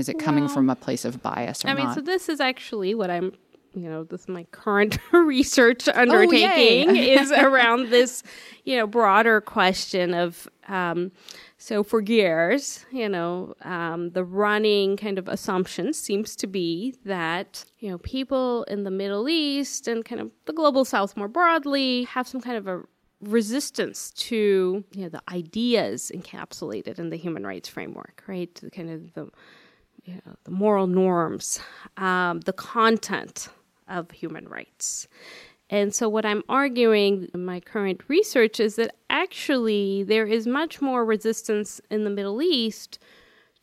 Is 0.01 0.09
it 0.09 0.19
coming 0.19 0.45
well, 0.45 0.55
from 0.55 0.71
a 0.71 0.77
place 0.77 1.05
of 1.05 1.23
bias 1.23 1.65
or 1.65 1.69
I 1.69 1.75
mean, 1.75 1.87
not? 1.87 1.95
so 1.95 2.01
this 2.01 2.29
is 2.29 2.41
actually 2.41 2.95
what 2.95 3.11
I'm 3.11 3.33
you 3.75 3.89
know, 3.89 4.05
this 4.05 4.23
is 4.23 4.29
my 4.29 4.45
current 4.51 4.99
research 5.13 5.89
undertaking 5.89 6.91
oh, 6.91 6.95
is 6.95 7.31
around 7.39 7.91
this, 7.91 8.23
you 8.65 8.77
know, 8.77 8.87
broader 8.87 9.41
question 9.41 10.15
of 10.15 10.49
um, 10.69 11.13
so 11.57 11.83
for 11.83 12.01
years, 12.01 12.85
you 12.91 13.09
know, 13.09 13.55
um, 13.63 14.11
the 14.11 14.25
running 14.25 14.97
kind 14.97 15.19
of 15.19 15.29
assumption 15.29 15.93
seems 15.93 16.37
to 16.37 16.47
be 16.47 16.95
that, 17.05 17.65
you 17.79 17.91
know, 17.91 17.99
people 17.99 18.65
in 18.65 18.85
the 18.85 18.91
Middle 18.91 19.29
East 19.29 19.89
and 19.89 20.05
kind 20.05 20.21
of 20.21 20.31
the 20.47 20.53
global 20.53 20.85
south 20.85 21.17
more 21.17 21.29
broadly 21.29 22.05
have 22.05 22.29
some 22.29 22.41
kind 22.41 22.57
of 22.57 22.67
a 22.67 22.83
resistance 23.21 24.13
to, 24.13 24.85
you 24.93 25.03
know, 25.03 25.09
the 25.09 25.23
ideas 25.31 26.13
encapsulated 26.15 26.99
in 26.99 27.11
the 27.11 27.17
human 27.17 27.45
rights 27.47 27.69
framework, 27.69 28.23
right? 28.27 28.55
The 28.55 28.71
kind 28.71 28.91
of 28.91 29.13
the 29.15 29.29
you 30.09 30.15
know, 30.25 30.37
the 30.45 30.51
moral 30.51 30.87
norms, 30.87 31.61
um, 31.99 32.41
the 32.41 32.53
content 32.53 33.49
of 33.89 34.11
human 34.11 34.49
rights. 34.49 35.07
And 35.71 35.95
so, 35.95 36.09
what 36.09 36.25
I'm 36.25 36.43
arguing 36.49 37.29
in 37.35 37.45
my 37.45 37.61
current 37.61 38.01
research 38.09 38.59
is 38.59 38.77
that 38.77 38.95
actually 39.11 40.03
there 40.03 40.27
is 40.27 40.47
much 40.47 40.81
more 40.81 41.05
resistance 41.05 41.79
in 41.91 42.05
the 42.05 42.11
Middle 42.11 42.41
East 42.41 42.99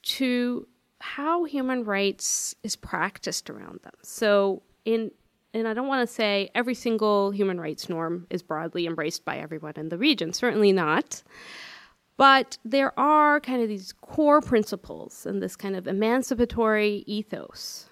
to 0.03 0.67
how 0.99 1.45
human 1.45 1.83
rights 1.83 2.53
is 2.61 2.75
practiced 2.75 3.49
around 3.49 3.79
them. 3.81 3.93
So, 4.03 4.61
in 4.85 5.11
and 5.55 5.67
I 5.67 5.73
don't 5.73 5.87
want 5.87 6.07
to 6.07 6.13
say 6.13 6.51
every 6.53 6.75
single 6.75 7.31
human 7.31 7.59
rights 7.59 7.89
norm 7.89 8.27
is 8.29 8.43
broadly 8.43 8.85
embraced 8.85 9.25
by 9.25 9.37
everyone 9.37 9.73
in 9.77 9.89
the 9.89 9.97
region, 9.97 10.33
certainly 10.33 10.73
not. 10.73 11.23
But 12.17 12.57
there 12.63 12.97
are 12.97 13.39
kind 13.39 13.61
of 13.61 13.67
these 13.67 13.93
core 14.01 14.41
principles 14.41 15.25
and 15.25 15.41
this 15.41 15.55
kind 15.55 15.75
of 15.75 15.87
emancipatory 15.87 17.03
ethos 17.07 17.89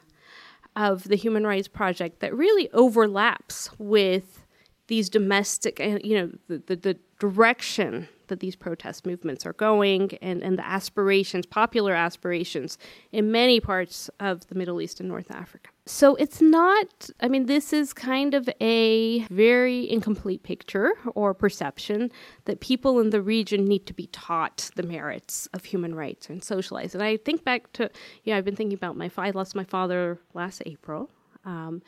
of 0.76 1.04
the 1.04 1.16
Human 1.16 1.46
Rights 1.46 1.68
Project 1.68 2.20
that 2.22 2.34
really 2.36 2.70
overlaps 2.72 3.70
with 3.78 4.46
these 4.88 5.10
domestic, 5.10 5.80
you 5.80 6.18
know, 6.18 6.32
the, 6.48 6.64
the, 6.66 6.76
the 6.76 7.00
direction, 7.20 8.08
that 8.34 8.40
these 8.40 8.56
protest 8.56 9.06
movements 9.06 9.46
are 9.46 9.54
going 9.54 10.18
and, 10.22 10.42
and 10.42 10.58
the 10.58 10.66
aspirations, 10.66 11.46
popular 11.46 11.94
aspirations 11.94 12.80
in 13.12 13.32
many 13.32 13.60
parts 13.60 14.10
of 14.20 14.48
the 14.48 14.56
Middle 14.56 14.82
East 14.82 15.00
and 15.00 15.08
North 15.08 15.30
Africa. 15.30 15.70
So 15.86 16.16
it's 16.16 16.42
not, 16.42 17.10
I 17.20 17.28
mean, 17.28 17.46
this 17.46 17.74
is 17.74 17.94
kind 17.94 18.34
of 18.34 18.50
a 18.60 19.20
very 19.26 19.88
incomplete 19.88 20.42
picture 20.42 20.94
or 21.14 21.36
perception 21.36 22.10
that 22.46 22.60
people 22.60 23.00
in 23.00 23.12
the 23.12 23.22
region 23.22 23.66
need 23.66 23.86
to 23.86 23.94
be 23.94 24.08
taught 24.08 24.72
the 24.76 24.84
merits 24.84 25.48
of 25.54 25.66
human 25.66 25.94
rights 25.94 26.28
and 26.28 26.44
socialized. 26.44 26.96
And 26.96 27.04
I 27.04 27.18
think 27.18 27.44
back 27.44 27.72
to, 27.74 27.92
you 28.24 28.34
know, 28.34 28.38
I've 28.38 28.46
been 28.46 28.56
thinking 28.56 28.78
about 28.78 28.98
my, 28.98 29.12
I 29.16 29.30
lost 29.30 29.56
my 29.56 29.66
father 29.66 30.20
last 30.34 30.64
April. 30.66 31.12
Um, 31.46 31.84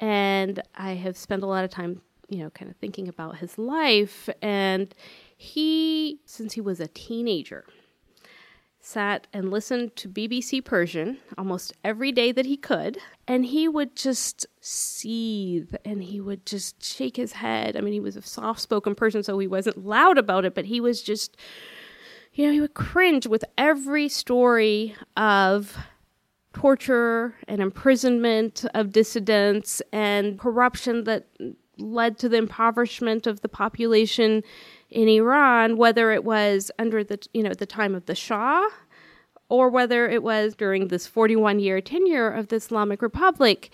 and 0.00 0.62
I 0.74 0.92
have 0.92 1.16
spent 1.18 1.42
a 1.42 1.46
lot 1.46 1.64
of 1.64 1.70
time, 1.70 2.00
you 2.28 2.38
know, 2.38 2.50
kind 2.50 2.70
of 2.70 2.76
thinking 2.76 3.08
about 3.08 3.38
his 3.38 3.58
life. 3.58 4.28
And 4.40 4.94
he, 5.42 6.20
since 6.24 6.52
he 6.52 6.60
was 6.60 6.78
a 6.78 6.86
teenager, 6.86 7.64
sat 8.78 9.26
and 9.32 9.50
listened 9.50 9.96
to 9.96 10.08
BBC 10.08 10.64
Persian 10.64 11.18
almost 11.36 11.72
every 11.82 12.12
day 12.12 12.30
that 12.30 12.46
he 12.46 12.56
could. 12.56 12.98
And 13.26 13.46
he 13.46 13.66
would 13.66 13.96
just 13.96 14.46
seethe 14.60 15.74
and 15.84 16.02
he 16.04 16.20
would 16.20 16.46
just 16.46 16.82
shake 16.84 17.16
his 17.16 17.32
head. 17.32 17.76
I 17.76 17.80
mean, 17.80 17.92
he 17.92 18.00
was 18.00 18.16
a 18.16 18.22
soft 18.22 18.60
spoken 18.60 18.94
person, 18.94 19.24
so 19.24 19.36
he 19.38 19.48
wasn't 19.48 19.84
loud 19.84 20.16
about 20.16 20.44
it, 20.44 20.54
but 20.54 20.66
he 20.66 20.80
was 20.80 21.02
just, 21.02 21.36
you 22.32 22.46
know, 22.46 22.52
he 22.52 22.60
would 22.60 22.74
cringe 22.74 23.26
with 23.26 23.44
every 23.58 24.08
story 24.08 24.94
of 25.16 25.76
torture 26.52 27.34
and 27.48 27.60
imprisonment 27.60 28.64
of 28.74 28.92
dissidents 28.92 29.82
and 29.92 30.38
corruption 30.38 31.04
that 31.04 31.26
led 31.78 32.18
to 32.18 32.28
the 32.28 32.36
impoverishment 32.36 33.26
of 33.26 33.40
the 33.40 33.48
population 33.48 34.42
in 34.92 35.08
Iran, 35.08 35.76
whether 35.76 36.12
it 36.12 36.24
was 36.24 36.70
under 36.78 37.02
the 37.02 37.18
you 37.32 37.42
know 37.42 37.52
the 37.52 37.66
time 37.66 37.94
of 37.94 38.06
the 38.06 38.14
Shah 38.14 38.68
or 39.52 39.68
whether 39.68 40.08
it 40.08 40.22
was 40.22 40.54
during 40.54 40.88
this 40.88 41.06
41 41.06 41.60
year 41.60 41.82
tenure 41.82 42.30
of 42.30 42.48
the 42.48 42.56
Islamic 42.56 43.02
Republic. 43.02 43.70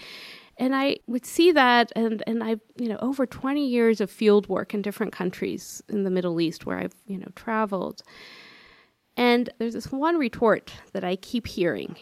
And 0.56 0.74
I 0.74 0.96
would 1.06 1.24
see 1.24 1.52
that, 1.52 1.92
and, 1.94 2.20
and 2.26 2.42
I, 2.42 2.56
you 2.76 2.88
know, 2.88 2.98
over 3.00 3.26
20 3.26 3.64
years 3.64 4.00
of 4.00 4.10
field 4.10 4.48
work 4.48 4.74
in 4.74 4.82
different 4.82 5.12
countries 5.12 5.80
in 5.88 6.02
the 6.02 6.10
Middle 6.10 6.40
East 6.40 6.66
where 6.66 6.78
I've, 6.78 6.96
you 7.06 7.16
know, 7.16 7.28
traveled. 7.36 8.02
And 9.16 9.50
there's 9.58 9.74
this 9.74 9.92
one 9.92 10.16
retort 10.16 10.72
that 10.94 11.04
I 11.04 11.14
keep 11.14 11.46
hearing 11.46 11.94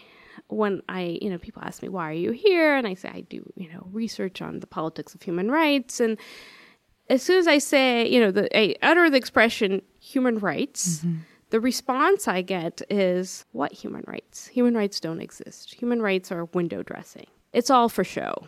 when 0.48 0.80
I, 0.88 1.18
you 1.20 1.28
know, 1.28 1.36
people 1.36 1.62
ask 1.62 1.82
me, 1.82 1.90
why 1.90 2.08
are 2.08 2.14
you 2.14 2.32
here? 2.32 2.76
And 2.76 2.86
I 2.86 2.94
say, 2.94 3.10
I 3.10 3.20
do, 3.22 3.44
you 3.56 3.70
know, 3.70 3.86
research 3.92 4.40
on 4.40 4.60
the 4.60 4.66
politics 4.66 5.14
of 5.14 5.20
human 5.20 5.50
rights. 5.50 6.00
And 6.00 6.16
as 7.08 7.22
soon 7.22 7.38
as 7.38 7.46
I 7.46 7.58
say, 7.58 8.08
you 8.08 8.20
know, 8.20 8.30
the, 8.30 8.56
I 8.56 8.74
utter 8.82 9.08
the 9.10 9.16
expression 9.16 9.82
human 10.00 10.38
rights, 10.38 10.98
mm-hmm. 10.98 11.18
the 11.50 11.60
response 11.60 12.26
I 12.28 12.42
get 12.42 12.82
is, 12.90 13.44
what 13.52 13.72
human 13.72 14.04
rights? 14.06 14.48
Human 14.48 14.74
rights 14.74 15.00
don't 15.00 15.20
exist. 15.20 15.74
Human 15.74 16.02
rights 16.02 16.32
are 16.32 16.46
window 16.46 16.82
dressing. 16.82 17.26
It's 17.52 17.70
all 17.70 17.88
for 17.88 18.04
show. 18.04 18.46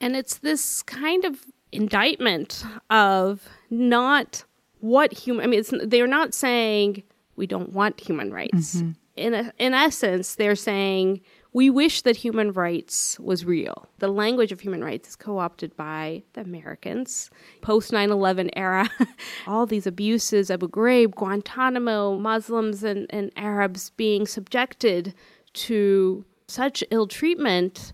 And 0.00 0.16
it's 0.16 0.38
this 0.38 0.82
kind 0.82 1.24
of 1.24 1.44
indictment 1.72 2.64
of 2.88 3.48
not 3.68 4.44
what 4.78 5.12
human, 5.12 5.44
I 5.44 5.46
mean, 5.48 5.62
they're 5.84 6.06
not 6.06 6.34
saying 6.34 7.02
we 7.36 7.46
don't 7.46 7.72
want 7.72 8.00
human 8.00 8.32
rights. 8.32 8.76
Mm-hmm. 8.76 8.90
In, 9.16 9.34
a, 9.34 9.52
in 9.58 9.74
essence, 9.74 10.36
they're 10.36 10.56
saying 10.56 11.20
we 11.52 11.68
wish 11.68 12.02
that 12.02 12.16
human 12.16 12.52
rights 12.52 13.18
was 13.18 13.44
real. 13.44 13.86
The 13.98 14.08
language 14.08 14.52
of 14.52 14.60
human 14.60 14.84
rights 14.84 15.10
is 15.10 15.16
co 15.16 15.38
opted 15.38 15.76
by 15.76 16.22
the 16.34 16.42
Americans. 16.42 17.30
Post 17.60 17.92
9 17.92 18.10
11 18.10 18.50
era, 18.56 18.88
all 19.46 19.66
these 19.66 19.86
abuses, 19.86 20.50
Abu 20.50 20.68
Ghraib, 20.68 21.14
Guantanamo, 21.14 22.16
Muslims 22.16 22.84
and, 22.84 23.06
and 23.10 23.32
Arabs 23.36 23.90
being 23.90 24.26
subjected 24.26 25.14
to 25.52 26.24
such 26.46 26.84
ill 26.90 27.06
treatment 27.06 27.92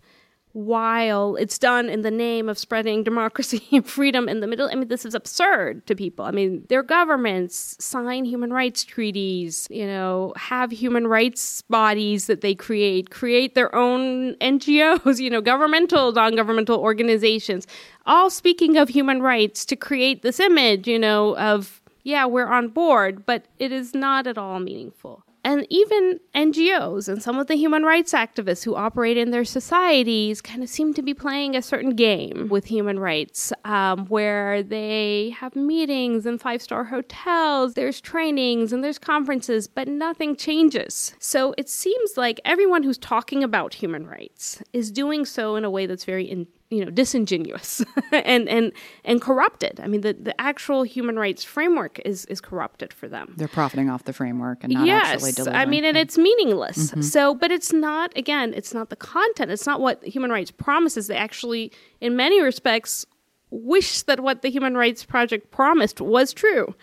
while 0.56 1.36
it's 1.36 1.58
done 1.58 1.90
in 1.90 2.00
the 2.00 2.10
name 2.10 2.48
of 2.48 2.58
spreading 2.58 3.04
democracy 3.04 3.62
and 3.72 3.86
freedom 3.86 4.26
in 4.26 4.40
the 4.40 4.46
middle. 4.46 4.70
I 4.72 4.74
mean, 4.74 4.88
this 4.88 5.04
is 5.04 5.14
absurd 5.14 5.86
to 5.86 5.94
people. 5.94 6.24
I 6.24 6.30
mean, 6.30 6.64
their 6.70 6.82
governments 6.82 7.76
sign 7.78 8.24
human 8.24 8.50
rights 8.50 8.82
treaties, 8.82 9.68
you 9.70 9.86
know, 9.86 10.32
have 10.38 10.70
human 10.70 11.08
rights 11.08 11.60
bodies 11.68 12.26
that 12.28 12.40
they 12.40 12.54
create, 12.54 13.10
create 13.10 13.54
their 13.54 13.74
own 13.74 14.34
NGOs, 14.40 15.20
you 15.20 15.28
know, 15.28 15.42
governmental, 15.42 16.10
non 16.12 16.34
governmental 16.34 16.80
organizations, 16.80 17.66
all 18.06 18.30
speaking 18.30 18.78
of 18.78 18.88
human 18.88 19.20
rights 19.20 19.66
to 19.66 19.76
create 19.76 20.22
this 20.22 20.40
image, 20.40 20.88
you 20.88 20.98
know, 20.98 21.36
of, 21.36 21.82
yeah, 22.02 22.24
we're 22.24 22.46
on 22.46 22.68
board, 22.68 23.26
but 23.26 23.44
it 23.58 23.72
is 23.72 23.94
not 23.94 24.26
at 24.26 24.38
all 24.38 24.58
meaningful 24.58 25.22
and 25.46 25.64
even 25.70 26.18
NGOs 26.34 27.08
and 27.08 27.22
some 27.22 27.38
of 27.38 27.46
the 27.46 27.54
human 27.54 27.84
rights 27.84 28.12
activists 28.12 28.64
who 28.64 28.74
operate 28.74 29.16
in 29.16 29.30
their 29.30 29.44
societies 29.44 30.40
kind 30.42 30.60
of 30.60 30.68
seem 30.68 30.92
to 30.94 31.02
be 31.02 31.14
playing 31.14 31.54
a 31.54 31.62
certain 31.62 31.94
game 31.94 32.48
with 32.50 32.64
human 32.64 32.98
rights, 32.98 33.52
um, 33.64 34.06
where 34.06 34.64
they 34.64 35.32
have 35.38 35.54
meetings 35.54 36.26
in 36.26 36.36
five 36.36 36.60
star 36.60 36.82
hotels, 36.82 37.74
there's 37.74 38.00
trainings 38.00 38.72
and 38.72 38.82
there's 38.82 38.98
conferences, 38.98 39.68
but 39.68 39.86
nothing 39.86 40.34
changes. 40.34 41.14
So 41.20 41.54
it 41.56 41.68
seems 41.68 42.16
like 42.16 42.40
everyone 42.44 42.82
who's 42.82 42.98
talking 42.98 43.44
about 43.44 43.72
human 43.72 44.04
rights 44.04 44.60
is 44.72 44.90
doing 44.90 45.24
so 45.24 45.54
in 45.54 45.64
a 45.64 45.70
way 45.70 45.86
that's 45.86 46.04
very 46.04 46.24
in, 46.24 46.48
you 46.70 46.84
know 46.84 46.90
disingenuous 46.90 47.84
and 48.12 48.48
and 48.48 48.72
and 49.04 49.20
corrupted. 49.20 49.80
I 49.82 49.86
mean 49.86 50.00
the, 50.00 50.14
the 50.14 50.38
actual 50.40 50.82
human 50.82 51.18
rights 51.18 51.44
framework 51.44 52.00
is 52.04 52.24
is 52.26 52.40
corrupted 52.40 52.92
for 52.92 53.08
them. 53.08 53.34
They're 53.36 53.48
profiting 53.48 53.90
off 53.90 54.04
the 54.04 54.12
framework 54.12 54.64
and 54.64 54.72
not 54.72 54.86
yes, 54.86 55.06
actually 55.06 55.32
delivering. 55.32 55.56
i 55.56 55.66
mean 55.66 55.84
and 55.84 55.96
it's 55.96 56.18
meaningless. 56.18 56.90
Mm-hmm. 56.90 57.02
so 57.02 57.34
but 57.34 57.50
it's 57.50 57.72
not 57.72 58.16
again 58.16 58.52
it's 58.54 58.74
not 58.74 58.90
the 58.90 58.96
content. 58.96 59.50
It's 59.50 59.66
not 59.66 59.80
what 59.80 60.04
human 60.04 60.30
rights 60.30 60.50
promises. 60.50 61.06
They 61.06 61.16
actually 61.16 61.72
in 62.00 62.16
many 62.16 62.40
respects 62.42 63.06
wish 63.50 64.02
that 64.02 64.20
what 64.20 64.42
the 64.42 64.50
human 64.50 64.76
rights 64.76 65.04
project 65.04 65.50
promised 65.50 66.00
was 66.00 66.32
true. 66.32 66.74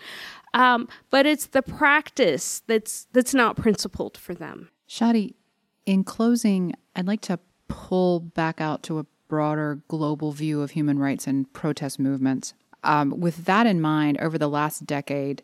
Um, 0.54 0.88
but 1.10 1.26
it's 1.26 1.46
the 1.46 1.62
practice 1.62 2.62
that's 2.66 3.06
that's 3.12 3.34
not 3.34 3.56
principled 3.56 4.16
for 4.16 4.34
them. 4.34 4.70
Shadi 4.88 5.34
in 5.86 6.04
closing 6.04 6.74
i'd 6.96 7.06
like 7.06 7.20
to 7.20 7.38
pull 7.68 8.20
back 8.20 8.60
out 8.60 8.82
to 8.82 8.98
a 8.98 9.06
broader 9.28 9.80
global 9.88 10.32
view 10.32 10.62
of 10.62 10.72
human 10.72 10.98
rights 10.98 11.26
and 11.26 11.52
protest 11.52 11.98
movements. 11.98 12.54
Um, 12.82 13.18
with 13.18 13.46
that 13.46 13.66
in 13.66 13.80
mind, 13.80 14.18
over 14.20 14.36
the 14.36 14.48
last 14.48 14.86
decade, 14.86 15.42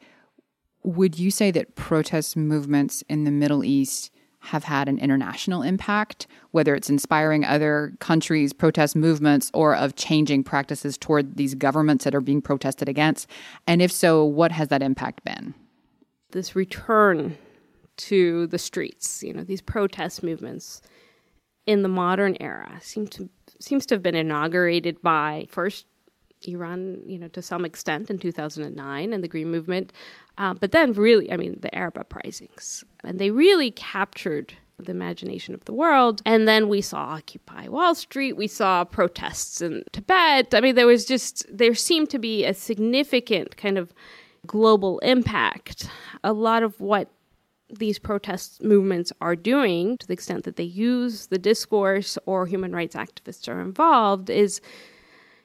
would 0.83 1.19
you 1.19 1.31
say 1.31 1.51
that 1.51 1.75
protest 1.75 2.37
movements 2.37 3.03
in 3.09 3.25
the 3.25 3.31
Middle 3.31 3.65
East 3.65 4.11
have 4.41 4.65
had 4.65 4.89
an 4.89 4.99
international 4.99 5.63
impact, 5.63 6.27
whether 6.51 6.75
it's 6.75 6.89
inspiring 6.89 7.45
other 7.45 7.93
countries' 8.01 8.53
protest 8.53 8.97
movements 8.97 9.51
or 9.53 9.77
of 9.77 9.97
changing 9.97 10.43
practices 10.43 10.97
toward 10.97 11.37
these 11.37 11.55
governments 11.55 12.05
that 12.05 12.15
are 12.15 12.23
being 12.23 12.41
protested 12.41 12.89
against? 12.89 13.29
And 13.67 13.83
if 13.83 13.93
so, 13.93 14.25
what 14.25 14.53
has 14.53 14.69
that 14.69 14.83
impact 14.83 15.25
been? 15.25 15.55
This 16.31 16.57
return 16.57 17.37
to 17.99 18.47
the 18.47 18.59
streets, 18.59 19.23
you 19.23 19.35
know, 19.35 19.45
these 19.45 19.61
protest 19.61 20.23
movements 20.23 20.81
in 21.67 21.83
the 21.83 21.89
modern 21.89 22.37
era 22.41 22.79
seem 22.81 23.07
to 23.09 23.29
seems 23.61 23.87
to 23.87 23.95
have 23.95 24.03
been 24.03 24.15
inaugurated 24.15 25.01
by 25.03 25.47
first 25.49 25.87
Iran, 26.47 27.03
you 27.07 27.19
know, 27.19 27.29
to 27.29 27.43
some 27.43 27.65
extent 27.65 28.11
in 28.11 28.19
2009 28.19 29.13
and 29.13 29.23
the 29.23 29.29
Green 29.29 29.51
Movement, 29.51 29.93
uh, 30.39 30.55
but 30.55 30.73
then 30.73 30.93
really, 30.93 31.31
I 31.31 31.37
mean, 31.37 31.59
the 31.61 31.75
Arab 31.75 31.99
uprisings, 31.99 32.83
and 33.05 33.19
they 33.19 33.31
really 33.31 33.71
captured 33.71 34.55
the 34.85 34.93
imagination 34.93 35.55
of 35.55 35.65
the 35.67 35.75
world. 35.75 36.23
And 36.25 36.49
then 36.49 36.69
we 36.69 36.81
saw 36.81 36.99
Occupy 36.99 37.69
Wall 37.69 37.95
Street, 37.95 38.37
we 38.37 38.47
saw 38.47 38.85
protests 38.85 39.61
in 39.61 39.85
Tibet. 39.93 40.55
I 40.55 40.61
mean, 40.61 40.75
there 40.75 40.87
was 40.87 41.05
just 41.05 41.45
there 41.53 41.75
seemed 41.75 42.11
to 42.11 42.19
be 42.19 42.45
a 42.45 42.55
significant 42.55 43.57
kind 43.57 43.77
of 43.77 43.93
global 44.47 44.99
impact. 45.01 45.89
A 46.25 46.33
lot 46.33 46.63
of 46.63 46.81
what 46.81 47.11
these 47.79 47.99
protest 47.99 48.63
movements 48.63 49.13
are 49.21 49.37
doing, 49.37 49.97
to 49.99 50.07
the 50.07 50.13
extent 50.13 50.45
that 50.45 50.57
they 50.57 50.65
use 50.65 51.27
the 51.27 51.39
discourse 51.39 52.19
or 52.27 52.47
human 52.47 52.73
rights 52.73 52.97
activists 52.97 53.49
are 53.49 53.61
involved, 53.61 54.31
is 54.31 54.61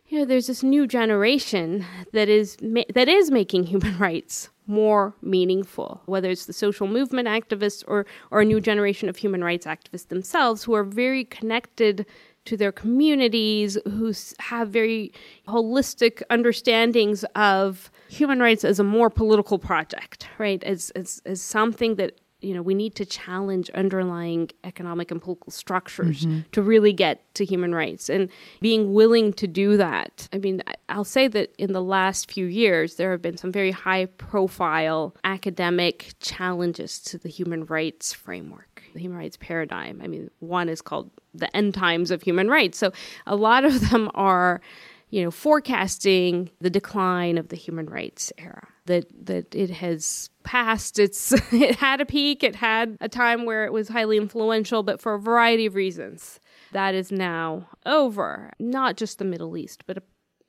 you 0.07 0.19
know 0.19 0.25
there's 0.25 0.47
this 0.47 0.63
new 0.63 0.85
generation 0.87 1.85
that 2.13 2.29
is 2.29 2.57
ma- 2.61 2.83
that 2.93 3.07
is 3.07 3.31
making 3.31 3.63
human 3.73 3.97
rights 3.97 4.49
more 4.67 5.13
meaningful 5.21 6.01
whether 6.05 6.29
it's 6.29 6.47
the 6.47 6.53
social 6.53 6.87
movement 6.87 7.27
activists 7.27 7.83
or 7.87 8.05
or 8.31 8.41
a 8.41 8.45
new 8.45 8.59
generation 8.59 9.07
of 9.07 9.17
human 9.17 9.43
rights 9.43 9.65
activists 9.65 10.07
themselves 10.07 10.63
who 10.63 10.73
are 10.73 10.83
very 10.83 11.23
connected 11.23 12.05
to 12.45 12.57
their 12.57 12.71
communities 12.71 13.77
who 13.85 14.13
have 14.39 14.69
very 14.69 15.11
holistic 15.47 16.21
understandings 16.29 17.23
of 17.35 17.91
human 18.07 18.39
rights 18.39 18.63
as 18.63 18.79
a 18.79 18.83
more 18.83 19.09
political 19.09 19.59
project 19.59 20.27
right 20.37 20.63
as 20.63 20.91
as, 20.91 21.21
as 21.25 21.41
something 21.41 21.95
that 21.95 22.19
you 22.45 22.53
know, 22.53 22.61
we 22.61 22.75
need 22.75 22.93
to 22.95 23.05
challenge 23.05 23.71
underlying 23.71 24.51
economic 24.63 25.09
and 25.09 25.19
political 25.19 25.51
structures 25.51 26.25
mm-hmm. 26.25 26.41
to 26.51 26.61
really 26.61 26.93
get 26.93 27.33
to 27.33 27.43
human 27.43 27.73
rights 27.73 28.07
and 28.07 28.29
being 28.61 28.93
willing 28.93 29.33
to 29.33 29.47
do 29.47 29.77
that. 29.77 30.29
I 30.31 30.37
mean, 30.37 30.61
I'll 30.87 31.03
say 31.03 31.27
that 31.27 31.55
in 31.57 31.73
the 31.73 31.81
last 31.81 32.31
few 32.31 32.45
years, 32.45 32.95
there 32.95 33.09
have 33.11 33.21
been 33.21 33.37
some 33.37 33.51
very 33.51 33.71
high 33.71 34.05
profile 34.05 35.15
academic 35.23 36.13
challenges 36.19 36.99
to 36.99 37.17
the 37.17 37.29
human 37.29 37.65
rights 37.65 38.13
framework, 38.13 38.74
the 38.95 39.01
human 39.01 39.19
rights 39.19 39.37
paradigm. 39.37 40.01
I 40.03 40.07
mean, 40.07 40.31
one 40.39 40.69
is 40.69 40.81
called 40.81 41.11
the 41.33 41.55
end 41.55 41.75
times 41.75 42.09
of 42.09 42.23
human 42.23 42.49
rights. 42.49 42.79
So 42.79 42.91
a 43.27 43.35
lot 43.35 43.63
of 43.63 43.91
them 43.91 44.09
are 44.15 44.61
you 45.09 45.23
know, 45.23 45.31
forecasting 45.31 46.49
the 46.59 46.69
decline 46.69 47.37
of 47.37 47.49
the 47.49 47.55
human 47.55 47.85
rights 47.85 48.33
era. 48.37 48.67
That 48.85 49.05
that 49.25 49.53
it 49.55 49.69
has 49.69 50.29
passed 50.43 50.99
its 50.99 51.31
it 51.53 51.75
had 51.75 52.01
a 52.01 52.05
peak, 52.05 52.43
it 52.43 52.55
had 52.55 52.97
a 52.99 53.07
time 53.07 53.45
where 53.45 53.65
it 53.65 53.71
was 53.73 53.87
highly 53.87 54.17
influential, 54.17 54.83
but 54.83 54.99
for 54.99 55.13
a 55.13 55.19
variety 55.19 55.67
of 55.67 55.75
reasons, 55.75 56.39
that 56.71 56.95
is 56.95 57.11
now 57.11 57.69
over. 57.85 58.51
Not 58.59 58.97
just 58.97 59.19
the 59.19 59.25
Middle 59.25 59.55
East, 59.55 59.83
but 59.87 59.99
a, 59.99 60.03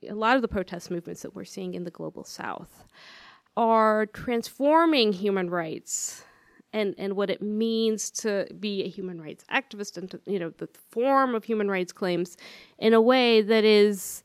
a 0.09 0.15
lot 0.15 0.35
of 0.35 0.41
the 0.41 0.47
protest 0.47 0.91
movements 0.91 1.21
that 1.21 1.35
we're 1.35 1.45
seeing 1.45 1.73
in 1.73 1.83
the 1.83 1.91
global 1.91 2.23
south 2.23 2.85
are 3.55 4.05
transforming 4.07 5.13
human 5.13 5.49
rights 5.49 6.23
and, 6.73 6.95
and 6.97 7.15
what 7.15 7.29
it 7.29 7.41
means 7.41 8.11
to 8.11 8.47
be 8.59 8.83
a 8.83 8.87
human 8.87 9.21
rights 9.21 9.43
activist 9.51 9.97
and 9.97 10.11
to, 10.11 10.19
you 10.25 10.39
know 10.39 10.51
the 10.57 10.69
form 10.91 11.35
of 11.35 11.43
human 11.43 11.69
rights 11.69 11.91
claims 11.91 12.37
in 12.77 12.93
a 12.93 13.01
way 13.01 13.41
that 13.41 13.63
is 13.63 14.23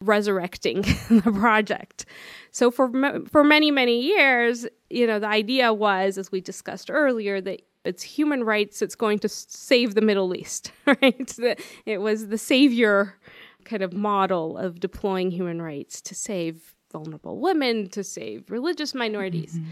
resurrecting 0.00 0.82
the 1.10 1.32
project. 1.34 2.06
So 2.50 2.70
for 2.70 2.90
for 3.28 3.44
many 3.44 3.70
many 3.70 4.00
years, 4.00 4.66
you 4.90 5.06
know, 5.06 5.18
the 5.18 5.28
idea 5.28 5.72
was 5.72 6.18
as 6.18 6.32
we 6.32 6.40
discussed 6.40 6.90
earlier 6.90 7.40
that 7.40 7.62
it's 7.84 8.02
human 8.02 8.44
rights 8.44 8.78
that's 8.78 8.94
going 8.94 9.18
to 9.20 9.28
save 9.28 9.94
the 9.94 10.00
Middle 10.00 10.34
East, 10.36 10.72
right? 10.86 11.38
It 11.86 11.98
was 11.98 12.28
the 12.28 12.38
savior 12.38 13.18
kind 13.64 13.82
of 13.82 13.92
model 13.92 14.56
of 14.56 14.80
deploying 14.80 15.30
human 15.30 15.60
rights 15.62 16.00
to 16.02 16.14
save 16.14 16.74
vulnerable 16.92 17.40
women, 17.40 17.88
to 17.90 18.04
save 18.04 18.50
religious 18.50 18.94
minorities. 18.94 19.54
Mm-hmm. 19.54 19.70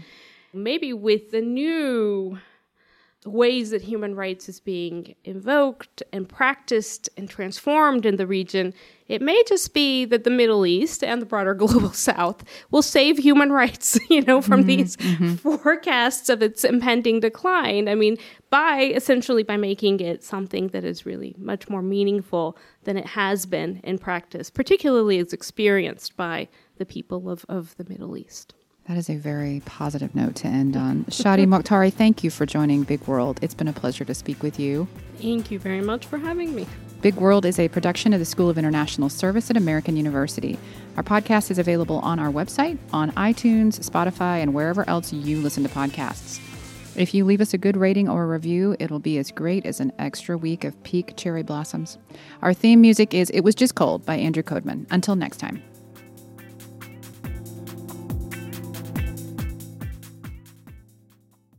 Maybe 0.53 0.93
with 0.93 1.31
the 1.31 1.41
new 1.41 2.39
ways 3.25 3.69
that 3.69 3.83
human 3.83 4.15
rights 4.15 4.49
is 4.49 4.59
being 4.59 5.13
invoked 5.23 6.01
and 6.11 6.27
practiced 6.27 7.09
and 7.15 7.29
transformed 7.29 8.05
in 8.05 8.15
the 8.15 8.25
region, 8.25 8.73
it 9.07 9.21
may 9.21 9.43
just 9.47 9.73
be 9.73 10.05
that 10.05 10.23
the 10.23 10.31
Middle 10.31 10.65
East 10.65 11.03
and 11.03 11.21
the 11.21 11.25
broader 11.25 11.53
global 11.55 11.91
south 11.91 12.43
will 12.71 12.81
save 12.81 13.19
human 13.19 13.51
rights, 13.61 13.99
you 14.09 14.21
know, 14.21 14.41
from 14.41 14.61
mm-hmm, 14.61 14.67
these 14.67 14.97
mm-hmm. 14.97 15.35
forecasts 15.35 16.29
of 16.29 16.41
its 16.41 16.63
impending 16.63 17.19
decline. 17.19 17.87
I 17.87 17.95
mean, 17.95 18.17
by 18.49 18.91
essentially 18.95 19.43
by 19.43 19.57
making 19.57 19.99
it 19.99 20.23
something 20.23 20.69
that 20.69 20.83
is 20.83 21.05
really 21.05 21.35
much 21.37 21.69
more 21.69 21.83
meaningful 21.83 22.57
than 22.83 22.97
it 22.97 23.05
has 23.07 23.45
been 23.45 23.81
in 23.83 23.99
practice, 23.99 24.49
particularly 24.49 25.19
as 25.19 25.31
experienced 25.31 26.17
by 26.17 26.47
the 26.77 26.85
people 26.85 27.29
of, 27.29 27.45
of 27.47 27.75
the 27.77 27.85
Middle 27.87 28.17
East. 28.17 28.55
That 28.91 28.97
is 28.97 29.09
a 29.09 29.15
very 29.15 29.61
positive 29.63 30.13
note 30.15 30.35
to 30.35 30.47
end 30.47 30.75
on. 30.75 31.05
Shadi 31.05 31.45
Mokhtari, 31.47 31.93
thank 31.93 32.25
you 32.25 32.29
for 32.29 32.45
joining 32.45 32.83
Big 32.83 32.99
World. 33.07 33.39
It's 33.41 33.53
been 33.53 33.69
a 33.69 33.73
pleasure 33.73 34.03
to 34.03 34.13
speak 34.13 34.43
with 34.43 34.59
you. 34.59 34.85
Thank 35.15 35.49
you 35.49 35.59
very 35.59 35.79
much 35.79 36.05
for 36.05 36.17
having 36.17 36.53
me. 36.53 36.67
Big 36.99 37.15
World 37.15 37.45
is 37.45 37.57
a 37.57 37.69
production 37.69 38.11
of 38.11 38.19
the 38.19 38.25
School 38.25 38.49
of 38.49 38.57
International 38.57 39.07
Service 39.07 39.49
at 39.49 39.55
American 39.55 39.95
University. 39.95 40.59
Our 40.97 41.03
podcast 41.03 41.49
is 41.51 41.57
available 41.57 41.99
on 41.99 42.19
our 42.19 42.29
website, 42.29 42.77
on 42.91 43.13
iTunes, 43.13 43.79
Spotify, 43.79 44.41
and 44.41 44.53
wherever 44.53 44.83
else 44.89 45.13
you 45.13 45.39
listen 45.39 45.63
to 45.63 45.69
podcasts. 45.69 46.41
If 46.97 47.13
you 47.13 47.23
leave 47.23 47.39
us 47.39 47.53
a 47.53 47.57
good 47.57 47.77
rating 47.77 48.09
or 48.09 48.23
a 48.23 48.27
review, 48.27 48.75
it'll 48.77 48.99
be 48.99 49.17
as 49.19 49.31
great 49.31 49.65
as 49.65 49.79
an 49.79 49.93
extra 49.99 50.37
week 50.37 50.65
of 50.65 50.83
peak 50.83 51.13
cherry 51.15 51.43
blossoms. 51.43 51.97
Our 52.41 52.53
theme 52.53 52.81
music 52.81 53.13
is 53.13 53.29
It 53.29 53.39
Was 53.39 53.55
Just 53.55 53.75
Cold 53.75 54.05
by 54.05 54.17
Andrew 54.17 54.43
Codeman. 54.43 54.85
Until 54.91 55.15
next 55.15 55.37
time. 55.37 55.63